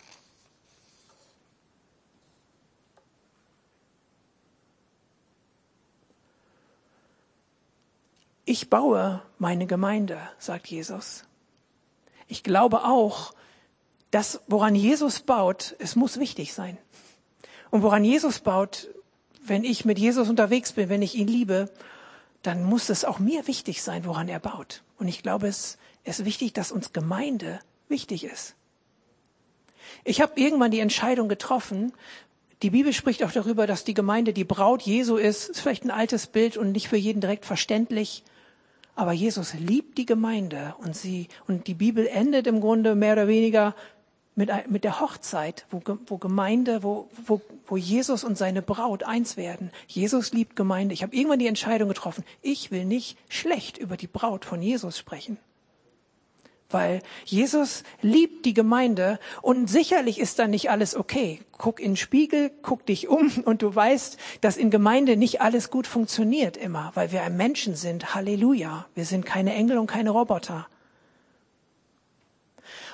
Ich 8.50 8.70
baue 8.70 9.20
meine 9.36 9.66
Gemeinde, 9.66 10.18
sagt 10.38 10.68
Jesus. 10.68 11.24
Ich 12.28 12.42
glaube 12.42 12.82
auch, 12.86 13.34
dass 14.10 14.40
woran 14.46 14.74
Jesus 14.74 15.20
baut, 15.20 15.76
es 15.78 15.96
muss 15.96 16.18
wichtig 16.18 16.54
sein. 16.54 16.78
Und 17.70 17.82
woran 17.82 18.04
Jesus 18.04 18.38
baut, 18.38 18.88
wenn 19.42 19.64
ich 19.64 19.84
mit 19.84 19.98
Jesus 19.98 20.30
unterwegs 20.30 20.72
bin, 20.72 20.88
wenn 20.88 21.02
ich 21.02 21.14
ihn 21.14 21.28
liebe, 21.28 21.70
dann 22.40 22.64
muss 22.64 22.88
es 22.88 23.04
auch 23.04 23.18
mir 23.18 23.46
wichtig 23.46 23.82
sein, 23.82 24.06
woran 24.06 24.28
er 24.28 24.40
baut. 24.40 24.82
Und 24.98 25.08
ich 25.08 25.22
glaube, 25.22 25.48
es 25.48 25.76
ist 26.04 26.24
wichtig, 26.24 26.54
dass 26.54 26.72
uns 26.72 26.94
Gemeinde 26.94 27.60
wichtig 27.90 28.24
ist. 28.24 28.54
Ich 30.04 30.22
habe 30.22 30.40
irgendwann 30.40 30.70
die 30.70 30.80
Entscheidung 30.80 31.28
getroffen, 31.28 31.92
die 32.62 32.70
Bibel 32.70 32.94
spricht 32.94 33.22
auch 33.22 33.32
darüber, 33.32 33.66
dass 33.66 33.84
die 33.84 33.92
Gemeinde 33.92 34.32
die 34.32 34.44
Braut 34.44 34.80
Jesu 34.80 35.16
ist. 35.16 35.50
Ist 35.50 35.60
vielleicht 35.60 35.84
ein 35.84 35.90
altes 35.90 36.26
Bild 36.26 36.56
und 36.56 36.72
nicht 36.72 36.88
für 36.88 36.96
jeden 36.96 37.20
direkt 37.20 37.44
verständlich. 37.44 38.24
Aber 38.98 39.12
Jesus 39.12 39.54
liebt 39.54 39.96
die 39.96 40.06
Gemeinde 40.06 40.74
und 40.78 40.96
sie, 40.96 41.28
und 41.46 41.68
die 41.68 41.74
Bibel 41.74 42.08
endet 42.08 42.48
im 42.48 42.60
Grunde 42.60 42.96
mehr 42.96 43.12
oder 43.12 43.28
weniger 43.28 43.76
mit, 44.34 44.50
mit 44.68 44.82
der 44.82 44.98
Hochzeit, 44.98 45.66
wo, 45.70 45.80
wo 46.06 46.18
Gemeinde, 46.18 46.82
wo, 46.82 47.08
wo, 47.24 47.40
wo 47.68 47.76
Jesus 47.76 48.24
und 48.24 48.36
seine 48.36 48.60
Braut 48.60 49.04
eins 49.04 49.36
werden. 49.36 49.70
Jesus 49.86 50.32
liebt 50.32 50.56
Gemeinde. 50.56 50.94
Ich 50.94 51.04
habe 51.04 51.14
irgendwann 51.14 51.38
die 51.38 51.46
Entscheidung 51.46 51.88
getroffen, 51.88 52.24
ich 52.42 52.72
will 52.72 52.84
nicht 52.84 53.16
schlecht 53.28 53.78
über 53.78 53.96
die 53.96 54.08
Braut 54.08 54.44
von 54.44 54.60
Jesus 54.60 54.98
sprechen 54.98 55.38
weil 56.70 57.00
Jesus 57.24 57.82
liebt 58.02 58.44
die 58.44 58.52
Gemeinde 58.52 59.18
und 59.40 59.70
sicherlich 59.70 60.18
ist 60.18 60.38
da 60.38 60.46
nicht 60.46 60.70
alles 60.70 60.94
okay. 60.94 61.40
Guck 61.52 61.80
in 61.80 61.92
den 61.92 61.96
Spiegel, 61.96 62.50
guck 62.62 62.84
dich 62.84 63.08
um 63.08 63.30
und 63.44 63.62
du 63.62 63.74
weißt, 63.74 64.18
dass 64.42 64.56
in 64.56 64.70
Gemeinde 64.70 65.16
nicht 65.16 65.40
alles 65.40 65.70
gut 65.70 65.86
funktioniert 65.86 66.56
immer, 66.56 66.92
weil 66.94 67.10
wir 67.10 67.28
Menschen 67.30 67.74
sind. 67.74 68.14
Halleluja. 68.14 68.86
Wir 68.94 69.06
sind 69.06 69.24
keine 69.24 69.54
Engel 69.54 69.78
und 69.78 69.86
keine 69.86 70.10
Roboter. 70.10 70.66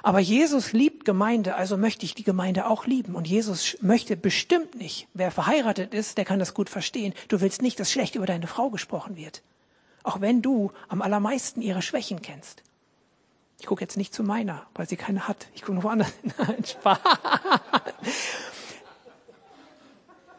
Aber 0.05 0.21
Jesus 0.21 0.73
liebt 0.73 1.05
Gemeinde, 1.05 1.55
also 1.55 1.77
möchte 1.77 2.05
ich 2.05 2.15
die 2.15 2.25
Gemeinde 2.25 2.69
auch 2.69 2.87
lieben. 2.87 3.15
Und 3.15 3.27
Jesus 3.27 3.79
möchte 3.81 4.17
bestimmt 4.17 4.75
nicht, 4.77 5.09
wer 5.15 5.31
verheiratet 5.31 5.95
ist, 5.95 6.19
der 6.19 6.27
kann 6.27 6.39
das 6.39 6.55
gut 6.55 6.69
verstehen. 6.69 7.15
Du 7.29 7.41
willst 7.41 7.63
nicht, 7.63 7.81
dass 7.81 7.91
schlecht 7.91 8.15
über 8.15 8.27
deine 8.27 8.47
Frau 8.47 8.71
gesprochen 8.71 9.17
wird. 9.17 9.43
Auch 10.03 10.21
wenn 10.21 10.43
du 10.43 10.71
am 10.89 11.01
allermeisten 11.01 11.63
ihre 11.63 11.81
Schwächen 11.81 12.21
kennst. 12.21 12.63
Ich 13.59 13.67
gucke 13.67 13.83
jetzt 13.83 13.97
nicht 13.97 14.13
zu 14.13 14.23
meiner, 14.23 14.67
weil 14.75 14.89
sie 14.89 14.97
keine 14.97 15.27
hat. 15.27 15.47
Ich 15.55 15.63
gucke 15.63 15.83
woanders. 15.83 16.13
Nein, 16.39 16.65
Spaß. 16.65 16.99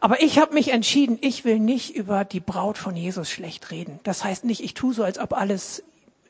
Aber 0.00 0.22
ich 0.22 0.38
habe 0.38 0.54
mich 0.54 0.72
entschieden, 0.72 1.18
ich 1.20 1.44
will 1.44 1.58
nicht 1.58 1.96
über 1.96 2.24
die 2.24 2.40
Braut 2.40 2.78
von 2.78 2.94
Jesus 2.94 3.30
schlecht 3.30 3.70
reden. 3.70 3.98
Das 4.04 4.22
heißt 4.22 4.44
nicht, 4.44 4.62
ich 4.62 4.74
tue 4.74 4.94
so, 4.94 5.02
als 5.02 5.18
ob 5.18 5.32
alles 5.32 5.82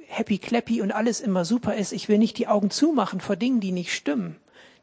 happy 0.06 0.38
clappy 0.38 0.80
und 0.80 0.92
alles 0.92 1.20
immer 1.20 1.44
super 1.44 1.74
ist. 1.74 1.92
Ich 1.92 2.08
will 2.08 2.18
nicht 2.18 2.38
die 2.38 2.48
Augen 2.48 2.70
zumachen 2.70 3.20
vor 3.20 3.36
Dingen, 3.36 3.60
die 3.60 3.72
nicht 3.72 3.92
stimmen. 3.92 4.36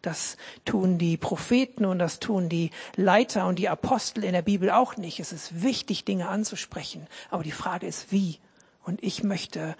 Das 0.03 0.35
tun 0.65 0.97
die 0.97 1.15
Propheten 1.15 1.85
und 1.85 1.97
das 1.97 2.19
tun 2.19 2.49
die 2.49 2.71
Leiter 2.97 3.47
und 3.47 3.57
die 3.57 3.69
Apostel 3.69 4.25
in 4.25 4.33
der 4.33 4.41
Bibel 4.41 4.69
auch 4.69 4.97
nicht. 4.97 5.21
Es 5.21 5.31
ist 5.31 5.63
wichtig, 5.63 6.03
Dinge 6.03 6.27
anzusprechen. 6.27 7.07
Aber 7.31 7.41
die 7.41 7.51
Frage 7.51 7.87
ist, 7.87 8.11
wie? 8.11 8.39
Und 8.83 9.01
ich 9.01 9.23
möchte 9.23 9.75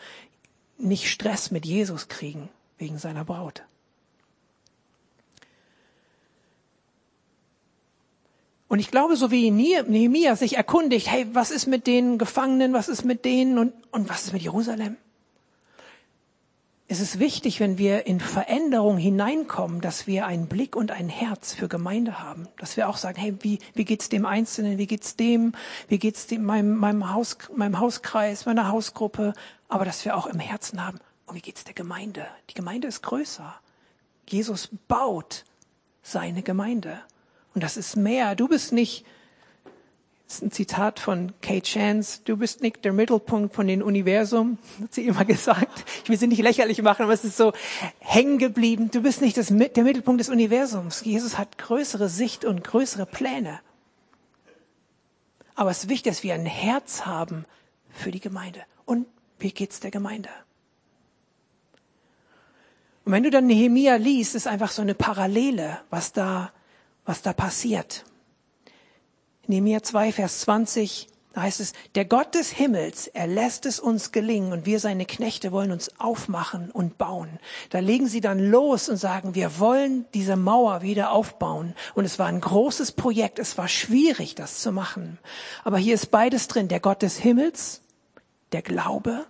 nicht 0.78 1.10
Stress 1.10 1.52
mit 1.52 1.66
Jesus 1.66 2.08
kriegen 2.08 2.50
wegen 2.78 2.98
seiner 2.98 3.26
Braut. 3.26 3.64
Und 8.68 8.80
ich 8.80 8.90
glaube, 8.90 9.16
so 9.16 9.30
wie 9.30 9.52
Nehemiah 9.52 10.36
sich 10.36 10.58
erkundigt, 10.58 11.08
hey, 11.08 11.28
was 11.34 11.52
ist 11.52 11.68
mit 11.68 11.86
den 11.86 12.18
Gefangenen, 12.18 12.74
was 12.74 12.90
ist 12.90 13.06
mit 13.06 13.24
denen 13.24 13.60
und, 13.60 13.74
und 13.92 14.10
was 14.10 14.26
ist 14.26 14.34
mit 14.34 14.42
Jerusalem? 14.42 14.98
Es 16.90 17.00
ist 17.00 17.18
wichtig, 17.18 17.60
wenn 17.60 17.78
wir 17.78 18.08
in 18.08 18.20
Veränderung 18.20 18.98
hineinkommen, 18.98 19.80
dass 19.80 20.06
wir 20.06 20.28
einen 20.28 20.48
Blick 20.48 20.76
und 20.76 20.92
ein 20.92 21.08
Herz 21.08 21.54
für 21.54 21.70
Gemeinde 21.70 22.20
haben. 22.20 22.48
Dass 22.58 22.76
wir 22.76 22.90
auch 22.90 22.98
sagen, 22.98 23.20
hey, 23.20 23.36
wie, 23.40 23.60
wie 23.74 23.86
geht's 23.86 24.10
dem 24.10 24.26
Einzelnen, 24.26 24.78
wie 24.78 24.88
geht's 24.88 25.16
dem, 25.16 25.54
wie 25.88 25.98
geht's 25.98 26.28
dem, 26.28 26.44
meinem, 26.44 26.76
meinem, 26.76 27.14
Haus, 27.14 27.38
meinem 27.56 27.80
Hauskreis, 27.80 28.46
meiner 28.46 28.70
Hausgruppe, 28.70 29.34
aber 29.70 29.86
dass 29.86 30.04
wir 30.04 30.16
auch 30.18 30.28
im 30.28 30.40
Herzen 30.40 30.86
haben, 30.86 31.00
und 31.26 31.36
wie 31.36 31.42
geht's 31.42 31.64
der 31.64 31.74
Gemeinde? 31.74 32.28
Die 32.50 32.54
Gemeinde 32.54 32.90
ist 32.90 33.02
größer. 33.02 33.56
Jesus 34.28 34.70
baut 34.88 35.46
seine 36.02 36.44
Gemeinde. 36.44 37.00
Und 37.56 37.64
das 37.64 37.78
ist 37.78 37.96
mehr. 37.96 38.36
Du 38.36 38.48
bist 38.50 38.74
nicht 38.74 39.06
das 40.34 40.40
ist 40.40 40.48
ein 40.48 40.52
Zitat 40.52 41.00
von 41.00 41.32
Kate 41.44 41.62
Chance. 41.62 42.22
Du 42.26 42.38
bist 42.38 42.64
nicht 42.64 42.84
der 42.84 42.92
Mittelpunkt 42.92 43.54
von 43.54 43.68
dem 43.68 43.84
Universum, 43.84 44.58
hat 44.82 44.92
sie 44.92 45.06
immer 45.06 45.26
gesagt. 45.26 45.86
Ich 46.04 46.10
will 46.10 46.18
sie 46.18 46.26
nicht 46.26 46.42
lächerlich 46.42 46.82
machen, 46.82 47.04
aber 47.04 47.14
es 47.14 47.24
ist 47.24 47.38
so 47.38 47.54
hängen 48.00 48.40
geblieben. 48.40 48.90
Du 48.90 49.04
bist 49.04 49.22
nicht 49.22 49.38
das, 49.38 49.50
der 49.50 49.84
Mittelpunkt 49.84 50.20
des 50.20 50.30
Universums. 50.30 51.06
Jesus 51.06 51.38
hat 51.38 51.60
größere 51.60 52.10
Sicht 52.10 52.46
und 52.46 52.64
größere 52.64 53.06
Pläne. 53.06 53.60
Aber 55.54 55.70
es 55.70 55.84
ist 55.84 55.90
wichtig, 55.90 56.12
dass 56.12 56.24
wir 56.24 56.34
ein 56.34 56.48
Herz 56.48 57.06
haben 57.06 57.46
für 57.92 58.10
die 58.10 58.20
Gemeinde. 58.20 58.64
Und 58.86 59.06
wie 59.38 59.52
geht's 59.52 59.82
der 59.82 59.92
Gemeinde? 59.92 60.30
Und 63.06 63.12
wenn 63.12 63.22
du 63.22 63.30
dann 63.30 63.46
Nehemia 63.46 63.98
liest, 63.98 64.34
ist 64.34 64.48
einfach 64.48 64.72
so 64.72 64.82
eine 64.82 64.96
Parallele, 64.96 65.82
was 65.92 66.12
da, 66.12 66.52
was 67.06 67.22
da 67.22 67.34
passiert. 67.34 68.04
Nehemiah 69.46 69.84
2, 69.84 70.14
Vers 70.14 70.40
20, 70.42 71.10
da 71.34 71.42
heißt 71.42 71.60
es, 71.60 71.74
der 71.96 72.06
Gott 72.06 72.34
des 72.34 72.52
Himmels, 72.52 73.08
er 73.08 73.28
lässt 73.28 73.66
es 73.66 73.80
uns 73.82 74.14
gelingen 74.14 74.54
und 74.54 74.66
wir 74.66 74.80
seine 74.80 75.06
Knechte 75.06 75.52
wollen 75.52 75.74
uns 75.74 76.00
aufmachen 76.00 76.72
und 76.72 76.98
bauen. 76.98 77.40
Da 77.70 77.80
legen 77.80 78.08
sie 78.08 78.22
dann 78.22 78.40
los 78.40 78.88
und 78.88 78.96
sagen, 78.96 79.36
wir 79.36 79.60
wollen 79.60 80.06
diese 80.14 80.38
Mauer 80.38 80.82
wieder 80.82 81.12
aufbauen. 81.12 81.76
Und 81.94 82.06
es 82.06 82.20
war 82.20 82.28
ein 82.28 82.40
großes 82.40 82.94
Projekt, 82.94 83.38
es 83.38 83.58
war 83.58 83.68
schwierig, 83.68 84.36
das 84.36 84.60
zu 84.60 84.72
machen. 84.72 85.20
Aber 85.66 85.78
hier 85.78 85.96
ist 85.96 86.10
beides 86.10 86.48
drin, 86.48 86.70
der 86.70 86.80
Gott 86.80 87.02
des 87.02 87.18
Himmels, 87.18 87.82
der 88.54 88.62
Glaube, 88.62 89.26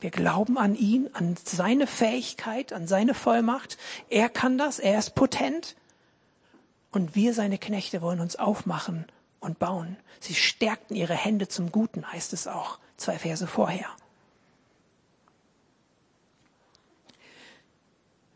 wir 0.00 0.10
glauben 0.10 0.58
an 0.58 0.74
ihn, 0.74 1.10
an 1.12 1.36
seine 1.44 1.86
Fähigkeit, 1.86 2.72
an 2.72 2.88
seine 2.88 3.14
Vollmacht. 3.14 3.78
Er 4.08 4.28
kann 4.28 4.58
das, 4.58 4.80
er 4.80 4.98
ist 4.98 5.14
potent. 5.14 5.76
Und 6.90 7.14
wir, 7.14 7.34
seine 7.34 7.58
Knechte, 7.58 8.02
wollen 8.02 8.20
uns 8.20 8.36
aufmachen 8.36 9.04
und 9.44 9.58
bauen. 9.58 9.96
Sie 10.20 10.34
stärkten 10.34 10.96
ihre 10.96 11.14
Hände 11.14 11.48
zum 11.48 11.70
Guten, 11.70 12.10
heißt 12.10 12.32
es 12.32 12.46
auch, 12.46 12.78
zwei 12.96 13.18
Verse 13.18 13.46
vorher. 13.46 13.86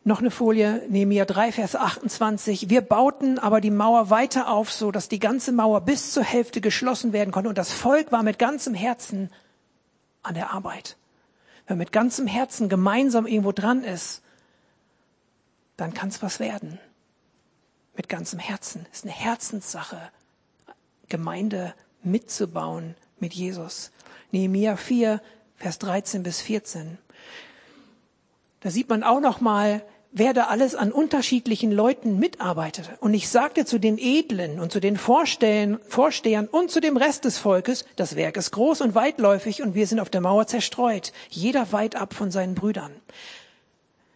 Noch 0.09 0.21
eine 0.21 0.31
Folie, 0.31 0.87
Nehemiah 0.89 1.27
3, 1.27 1.53
Vers 1.53 1.77
28. 1.77 2.71
Wir 2.71 2.81
bauten 2.81 3.39
aber 3.39 3.61
die 3.61 3.71
Mauer 3.71 4.09
weiter 4.09 4.49
auf, 4.49 4.73
so 4.73 4.91
dass 4.91 5.11
die 5.11 5.19
ganze 5.19 5.53
Mauer 5.53 5.83
bis 5.83 6.15
zur 6.15 6.23
Hälfte 6.23 6.63
geschlossen 6.63 7.13
werden 7.13 7.31
konnte. 7.31 7.51
Und 7.51 7.59
das 7.59 7.75
Volk 7.75 8.11
war 8.11 8.23
mit 8.23 8.39
ganzem 8.39 8.73
Herzen 8.73 9.31
an 10.23 10.33
der 10.33 10.51
Arbeit. 10.51 10.97
Wenn 11.67 11.77
man 11.77 11.85
mit 11.85 11.93
ganzem 11.93 12.27
Herzen 12.27 12.71
gemeinsam 12.71 13.27
irgendwo 13.27 13.53
dran 13.53 13.85
ist, 13.85 14.23
dann 15.77 15.93
kann 15.93 16.09
es 16.09 16.23
was 16.23 16.41
werden. 16.41 16.79
Mit 17.95 18.09
ganzem 18.09 18.39
Herzen. 18.39 18.87
Ist 18.91 19.05
eine 19.05 19.13
Herzenssache. 19.13 20.11
Gemeinde 21.09 21.75
mitzubauen 22.03 22.95
mit 23.19 23.35
Jesus. 23.35 23.91
Nehemiah 24.31 24.77
4, 24.77 25.21
Vers 25.57 25.79
13 25.79 26.23
bis 26.23 26.41
14. 26.41 26.99
Da 28.61 28.71
sieht 28.71 28.89
man 28.89 29.03
auch 29.03 29.21
noch 29.21 29.41
mal, 29.41 29.83
wer 30.11 30.33
da 30.33 30.45
alles 30.45 30.75
an 30.75 30.93
unterschiedlichen 30.93 31.71
Leuten 31.71 32.19
mitarbeitete. 32.19 32.97
Und 33.01 33.15
ich 33.15 33.29
sagte 33.29 33.65
zu 33.65 33.79
den 33.79 33.99
Edlen 33.99 34.59
und 34.59 34.73
zu 34.73 34.81
den 34.81 34.97
Vorstehern, 34.97 35.79
Vorstehern 35.87 36.47
und 36.47 36.71
zu 36.71 36.81
dem 36.81 36.97
Rest 36.97 37.25
des 37.25 37.39
Volkes, 37.39 37.85
das 37.97 38.17
Werk 38.17 38.37
ist 38.37 38.51
groß 38.51 38.81
und 38.81 38.95
weitläufig 38.95 39.63
und 39.63 39.75
wir 39.75 39.87
sind 39.87 40.01
auf 40.01 40.11
der 40.11 40.21
Mauer 40.21 40.47
zerstreut, 40.47 41.13
jeder 41.29 41.73
weit 41.73 41.97
ab 41.97 42.15
von 42.15 42.31
seinen 42.31 42.55
Brüdern. 42.55 42.93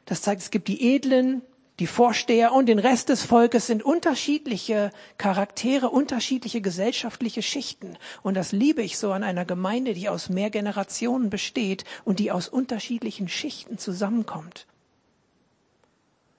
Das 0.06 0.22
zeigt, 0.22 0.42
es 0.42 0.50
gibt 0.50 0.68
die 0.68 0.94
Edlen, 0.94 1.42
die 1.82 1.88
Vorsteher 1.88 2.52
und 2.52 2.66
den 2.66 2.78
Rest 2.78 3.08
des 3.08 3.24
Volkes 3.24 3.66
sind 3.66 3.82
unterschiedliche 3.82 4.92
Charaktere, 5.18 5.90
unterschiedliche 5.90 6.60
gesellschaftliche 6.60 7.42
Schichten. 7.42 7.98
Und 8.22 8.34
das 8.34 8.52
liebe 8.52 8.82
ich 8.82 8.98
so 8.98 9.10
an 9.10 9.24
einer 9.24 9.44
Gemeinde, 9.44 9.92
die 9.92 10.08
aus 10.08 10.28
mehr 10.28 10.50
Generationen 10.50 11.28
besteht 11.28 11.82
und 12.04 12.20
die 12.20 12.30
aus 12.30 12.46
unterschiedlichen 12.46 13.26
Schichten 13.26 13.78
zusammenkommt. 13.78 14.68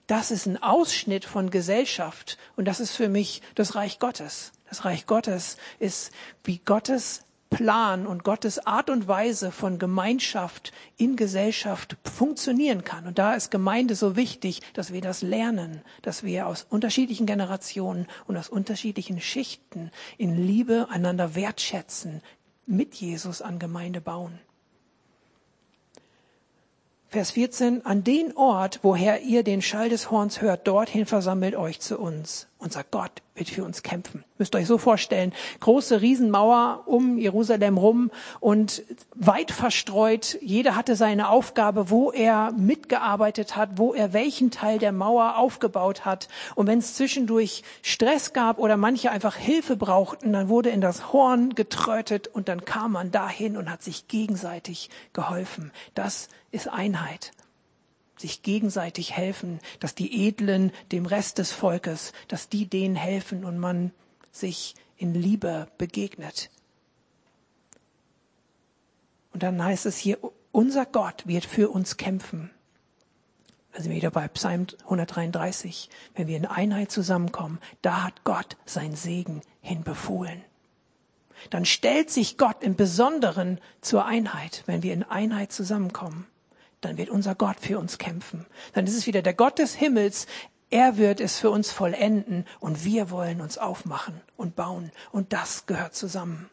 Das 0.08 0.32
ist 0.32 0.46
ein 0.46 0.64
Ausschnitt 0.64 1.26
von 1.26 1.50
Gesellschaft 1.50 2.38
und 2.56 2.64
das 2.64 2.80
ist 2.80 2.96
für 2.96 3.10
mich 3.10 3.42
das 3.54 3.76
Reich 3.76 4.00
Gottes. 4.00 4.54
Das 4.70 4.86
Reich 4.86 5.08
Gottes 5.08 5.58
ist, 5.78 6.14
wie 6.46 6.60
Gottes 6.60 7.26
Plan 7.54 8.08
und 8.08 8.24
Gottes 8.24 8.66
Art 8.66 8.90
und 8.90 9.08
Weise 9.08 9.52
von 9.52 9.78
Gemeinschaft 9.78 10.74
in 10.98 11.16
Gesellschaft 11.16 11.98
funktionieren 12.04 12.84
kann. 12.84 13.06
Und 13.06 13.20
da 13.20 13.34
ist 13.34 13.52
Gemeinde 13.52 13.96
so 13.96 14.16
wichtig, 14.16 14.62
dass 14.74 14.92
wir 14.92 15.02
das 15.02 15.22
lernen, 15.22 15.82
dass 16.02 16.24
wir 16.24 16.48
aus 16.48 16.66
unterschiedlichen 16.70 17.26
Generationen 17.26 18.08
und 18.26 18.38
aus 18.38 18.50
unterschiedlichen 18.50 19.22
Schichten 19.22 19.92
in 20.18 20.36
Liebe 20.36 20.88
einander 20.90 21.36
wertschätzen, 21.36 22.22
mit 22.66 22.96
Jesus 22.96 23.42
an 23.42 23.60
Gemeinde 23.60 24.02
bauen. 24.02 24.40
Vers 27.14 27.30
14, 27.30 27.86
an 27.86 28.04
den 28.04 28.36
Ort, 28.36 28.80
woher 28.82 29.22
ihr 29.22 29.44
den 29.44 29.62
Schall 29.62 29.88
des 29.88 30.10
Horns 30.10 30.42
hört, 30.42 30.68
dorthin 30.68 31.06
versammelt 31.06 31.56
euch 31.56 31.80
zu 31.80 32.00
uns. 32.00 32.48
Unser 32.58 32.84
Gott 32.84 33.22
wird 33.36 33.50
für 33.50 33.64
uns 33.64 33.84
kämpfen. 33.84 34.24
Müsst 34.40 34.56
ihr 34.56 34.60
euch 34.60 34.68
so 34.68 34.80
vorstellen. 34.80 35.32
Große 35.60 36.02
Riesenmauer 36.02 36.84
um 36.88 37.20
Jerusalem 37.20 37.78
rum 37.78 38.10
und 38.40 38.84
weit 39.14 39.52
verstreut. 39.52 40.40
Jeder 40.42 40.76
hatte 40.76 40.96
seine 40.96 41.30
Aufgabe, 41.30 41.92
wo 41.92 42.12
er 42.12 42.52
mitgearbeitet 42.54 43.56
hat, 43.56 43.78
wo 43.78 43.94
er 43.94 44.14
welchen 44.14 44.50
Teil 44.50 44.80
der 44.80 44.92
Mauer 44.92 45.38
aufgebaut 45.38 46.06
hat. 46.06 46.30
Und 46.56 46.66
wenn 46.66 46.80
es 46.80 46.96
zwischendurch 46.96 47.62
Stress 47.84 48.34
gab 48.34 48.58
oder 48.58 48.76
manche 48.76 49.12
einfach 49.12 49.36
Hilfe 49.36 49.76
brauchten, 49.76 50.34
dann 50.34 50.50
wurde 50.50 50.72
in 50.72 50.82
das 50.82 51.14
Horn 51.14 51.54
getrötet 51.54 52.28
und 52.28 52.48
dann 52.48 52.66
kam 52.66 52.94
man 52.94 53.12
dahin 53.12 53.56
und 53.56 53.70
hat 53.70 53.84
sich 53.84 54.08
gegenseitig 54.08 54.90
geholfen. 55.12 55.72
Das 55.94 56.30
ist 56.54 56.70
Einheit 56.70 57.34
sich 58.24 58.42
gegenseitig 58.42 59.16
helfen, 59.16 59.60
dass 59.80 59.96
die 59.96 60.28
Edlen 60.28 60.72
dem 60.92 61.06
Rest 61.06 61.38
des 61.40 61.52
Volkes, 61.52 62.14
dass 62.28 62.50
die 62.50 62.66
denen 62.66 62.96
helfen 62.96 63.44
und 63.44 63.58
man 63.58 63.92
sich 64.32 64.76
in 64.98 65.14
Liebe 65.14 65.68
begegnet. 65.78 66.50
Und 69.32 69.44
dann 69.44 69.62
heißt 69.64 69.86
es 69.86 69.98
hier, 69.98 70.20
unser 70.52 70.86
Gott 70.86 71.28
wird 71.28 71.46
für 71.46 71.70
uns 71.70 71.98
kämpfen. 71.98 72.52
Da 73.74 73.82
sind 73.82 73.90
wir 73.90 73.98
wieder 73.98 74.12
bei 74.12 74.28
Psalm 74.28 74.68
133. 74.84 75.90
Wenn 76.16 76.28
wir 76.28 76.38
in 76.38 76.46
Einheit 76.46 76.92
zusammenkommen, 76.92 77.60
da 77.82 78.04
hat 78.04 78.24
Gott 78.24 78.56
sein 78.66 78.96
Segen 78.96 79.42
hinbefohlen. 79.62 80.44
Dann 81.50 81.66
stellt 81.66 82.12
sich 82.12 82.38
Gott 82.38 82.64
im 82.64 82.76
Besonderen 82.76 83.60
zur 83.82 84.06
Einheit, 84.06 84.64
wenn 84.68 84.84
wir 84.84 84.94
in 84.94 85.04
Einheit 85.04 85.52
zusammenkommen 85.52 86.28
dann 86.86 86.98
wird 86.98 87.10
unser 87.10 87.36
Gott 87.36 87.60
für 87.60 87.80
uns 87.80 87.98
kämpfen. 87.98 88.46
Dann 88.74 88.86
ist 88.86 88.96
es 88.96 89.08
wieder 89.08 89.22
der 89.22 89.34
Gott 89.34 89.60
des 89.60 89.76
Himmels. 89.76 90.28
Er 90.70 90.98
wird 90.98 91.20
es 91.20 91.40
für 91.40 91.50
uns 91.50 91.72
vollenden 91.72 92.46
und 92.60 92.84
wir 92.84 93.10
wollen 93.10 93.42
uns 93.42 93.58
aufmachen 93.58 94.22
und 94.38 94.56
bauen. 94.56 94.92
Und 95.12 95.34
das 95.34 95.66
gehört 95.66 95.96
zusammen. 95.96 96.50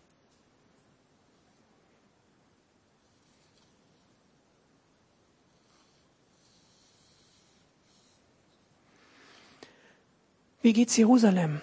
Wie 10.62 10.74
geht's 10.74 10.96
Jerusalem? 10.96 11.62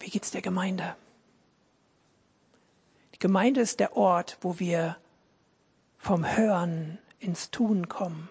Wie 0.00 0.08
geht's 0.08 0.30
der 0.30 0.40
Gemeinde? 0.40 0.96
Die 3.14 3.18
Gemeinde 3.18 3.60
ist 3.60 3.78
der 3.78 3.94
Ort, 3.94 4.38
wo 4.40 4.58
wir 4.58 4.96
vom 5.98 6.24
Hören 6.24 6.98
ins 7.22 7.50
Tun 7.50 7.88
kommen. 7.88 8.28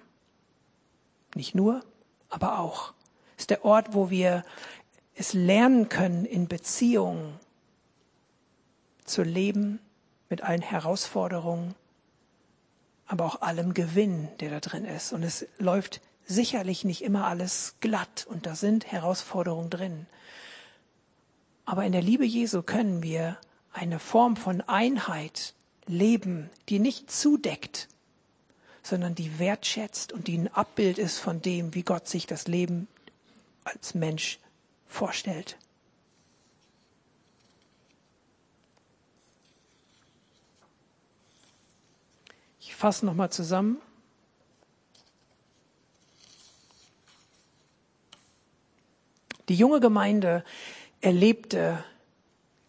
Nicht 1.35 1.55
nur, 1.55 1.83
aber 2.29 2.59
auch. 2.59 2.93
Ist 3.37 3.49
der 3.49 3.65
Ort, 3.65 3.93
wo 3.93 4.09
wir 4.09 4.43
es 5.15 5.33
lernen 5.33 5.89
können, 5.89 6.25
in 6.25 6.47
Beziehungen 6.47 7.39
zu 9.05 9.23
leben, 9.23 9.79
mit 10.29 10.41
allen 10.41 10.61
Herausforderungen, 10.61 11.75
aber 13.05 13.25
auch 13.25 13.41
allem 13.41 13.73
Gewinn, 13.73 14.29
der 14.39 14.49
da 14.49 14.59
drin 14.59 14.85
ist. 14.85 15.11
Und 15.11 15.23
es 15.23 15.45
läuft 15.57 16.01
sicherlich 16.25 16.85
nicht 16.85 17.03
immer 17.03 17.27
alles 17.27 17.75
glatt 17.81 18.25
und 18.29 18.45
da 18.45 18.55
sind 18.55 18.89
Herausforderungen 18.91 19.69
drin. 19.69 20.07
Aber 21.65 21.85
in 21.85 21.91
der 21.91 22.01
Liebe 22.01 22.25
Jesu 22.25 22.61
können 22.61 23.03
wir 23.03 23.37
eine 23.73 23.99
Form 23.99 24.37
von 24.37 24.61
Einheit 24.61 25.53
leben, 25.87 26.49
die 26.69 26.79
nicht 26.79 27.11
zudeckt, 27.11 27.89
sondern 28.83 29.15
die 29.15 29.39
wertschätzt 29.39 30.11
und 30.11 30.27
die 30.27 30.37
ein 30.37 30.53
Abbild 30.53 30.97
ist 30.97 31.19
von 31.19 31.41
dem, 31.41 31.73
wie 31.75 31.83
Gott 31.83 32.07
sich 32.07 32.27
das 32.27 32.47
Leben 32.47 32.87
als 33.63 33.93
Mensch 33.93 34.39
vorstellt. 34.87 35.57
Ich 42.59 42.75
fasse 42.75 43.05
nochmal 43.05 43.31
zusammen. 43.31 43.77
Die 49.49 49.55
junge 49.55 49.79
Gemeinde 49.79 50.43
erlebte 51.01 51.83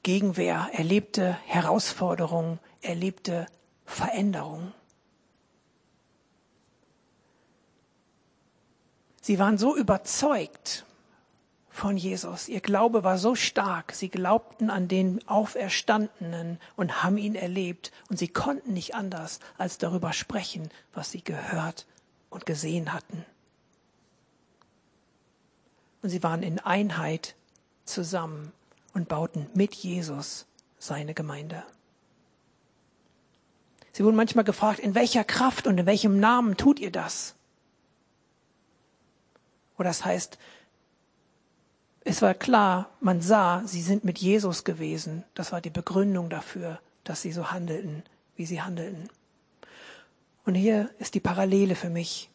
Gegenwehr, 0.02 0.68
erlebte 0.72 1.38
Herausforderungen, 1.46 2.58
erlebte 2.80 3.46
Veränderungen. 3.86 4.74
Sie 9.22 9.38
waren 9.38 9.56
so 9.56 9.76
überzeugt 9.76 10.84
von 11.70 11.96
Jesus. 11.96 12.48
Ihr 12.48 12.60
Glaube 12.60 13.04
war 13.04 13.18
so 13.18 13.36
stark. 13.36 13.92
Sie 13.94 14.08
glaubten 14.08 14.68
an 14.68 14.88
den 14.88 15.26
Auferstandenen 15.28 16.58
und 16.76 17.04
haben 17.04 17.16
ihn 17.16 17.36
erlebt. 17.36 17.92
Und 18.10 18.18
sie 18.18 18.28
konnten 18.28 18.74
nicht 18.74 18.96
anders, 18.96 19.38
als 19.56 19.78
darüber 19.78 20.12
sprechen, 20.12 20.70
was 20.92 21.12
sie 21.12 21.22
gehört 21.22 21.86
und 22.30 22.46
gesehen 22.46 22.92
hatten. 22.92 23.24
Und 26.02 26.10
sie 26.10 26.22
waren 26.24 26.42
in 26.42 26.58
Einheit 26.58 27.36
zusammen 27.84 28.52
und 28.92 29.08
bauten 29.08 29.46
mit 29.54 29.72
Jesus 29.72 30.46
seine 30.80 31.14
Gemeinde. 31.14 31.62
Sie 33.92 34.02
wurden 34.04 34.16
manchmal 34.16 34.44
gefragt, 34.44 34.80
in 34.80 34.96
welcher 34.96 35.22
Kraft 35.22 35.68
und 35.68 35.78
in 35.78 35.86
welchem 35.86 36.18
Namen 36.18 36.56
tut 36.56 36.80
ihr 36.80 36.90
das? 36.90 37.36
Oder 39.82 39.90
das 39.90 40.04
heißt, 40.04 40.38
es 42.04 42.22
war 42.22 42.34
klar, 42.34 42.90
man 43.00 43.20
sah, 43.20 43.64
sie 43.66 43.82
sind 43.82 44.04
mit 44.04 44.18
Jesus 44.18 44.62
gewesen. 44.62 45.24
Das 45.34 45.50
war 45.50 45.60
die 45.60 45.70
Begründung 45.70 46.30
dafür, 46.30 46.78
dass 47.02 47.22
sie 47.22 47.32
so 47.32 47.50
handelten, 47.50 48.04
wie 48.36 48.46
sie 48.46 48.62
handelten. 48.62 49.08
Und 50.44 50.54
hier 50.54 50.88
ist 51.00 51.14
die 51.16 51.20
Parallele 51.20 51.74
für 51.74 51.90
mich. 51.90 52.30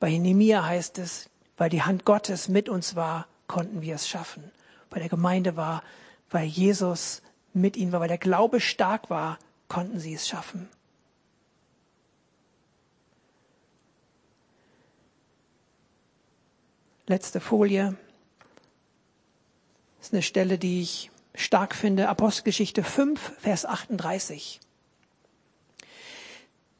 Bei 0.00 0.10
Nehemia 0.10 0.66
heißt 0.66 0.98
es, 0.98 1.30
weil 1.56 1.70
die 1.70 1.82
Hand 1.82 2.04
Gottes 2.04 2.48
mit 2.48 2.68
uns 2.68 2.96
war, 2.96 3.28
konnten 3.46 3.80
wir 3.80 3.94
es 3.94 4.08
schaffen. 4.08 4.50
Bei 4.88 4.98
der 4.98 5.08
Gemeinde 5.08 5.54
war, 5.54 5.84
weil 6.30 6.46
Jesus 6.46 7.22
mit 7.52 7.76
ihnen 7.76 7.92
war, 7.92 8.00
weil 8.00 8.08
der 8.08 8.18
Glaube 8.18 8.58
stark 8.58 9.08
war, 9.08 9.38
konnten 9.68 10.00
sie 10.00 10.14
es 10.14 10.26
schaffen. 10.26 10.68
Letzte 17.10 17.40
Folie. 17.40 17.96
Das 19.98 20.06
ist 20.06 20.12
eine 20.12 20.22
Stelle, 20.22 20.58
die 20.58 20.80
ich 20.80 21.10
stark 21.34 21.74
finde. 21.74 22.08
Apostelgeschichte 22.08 22.84
5, 22.84 23.32
Vers 23.40 23.66
38. 23.66 24.60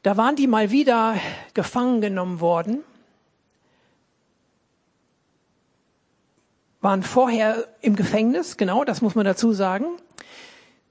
Da 0.03 0.15
waren 0.15 0.37
die 0.37 0.47
mal 0.47 0.71
wieder 0.71 1.17
gefangen 1.53 1.99
genommen 1.99 2.39
worden, 2.39 2.81
waren 6.79 7.03
vorher 7.03 7.67
im 7.81 7.97
Gefängnis, 7.97 8.55
genau, 8.55 8.85
das 8.85 9.01
muss 9.01 9.15
man 9.15 9.25
dazu 9.25 9.51
sagen. 9.51 9.83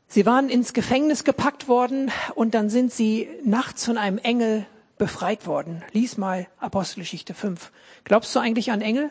Sie 0.06 0.26
waren 0.26 0.50
ins 0.50 0.74
Gefängnis 0.74 1.24
gepackt 1.24 1.66
worden 1.66 2.12
und 2.34 2.52
dann 2.52 2.68
sind 2.68 2.92
sie 2.92 3.26
nachts 3.42 3.86
von 3.86 3.96
einem 3.96 4.18
Engel 4.18 4.66
befreit 4.98 5.46
worden. 5.46 5.82
Lies 5.92 6.18
mal 6.18 6.46
Apostelgeschichte 6.58 7.32
5. 7.32 7.72
Glaubst 8.04 8.36
du 8.36 8.38
eigentlich 8.38 8.70
an 8.70 8.82
Engel? 8.82 9.10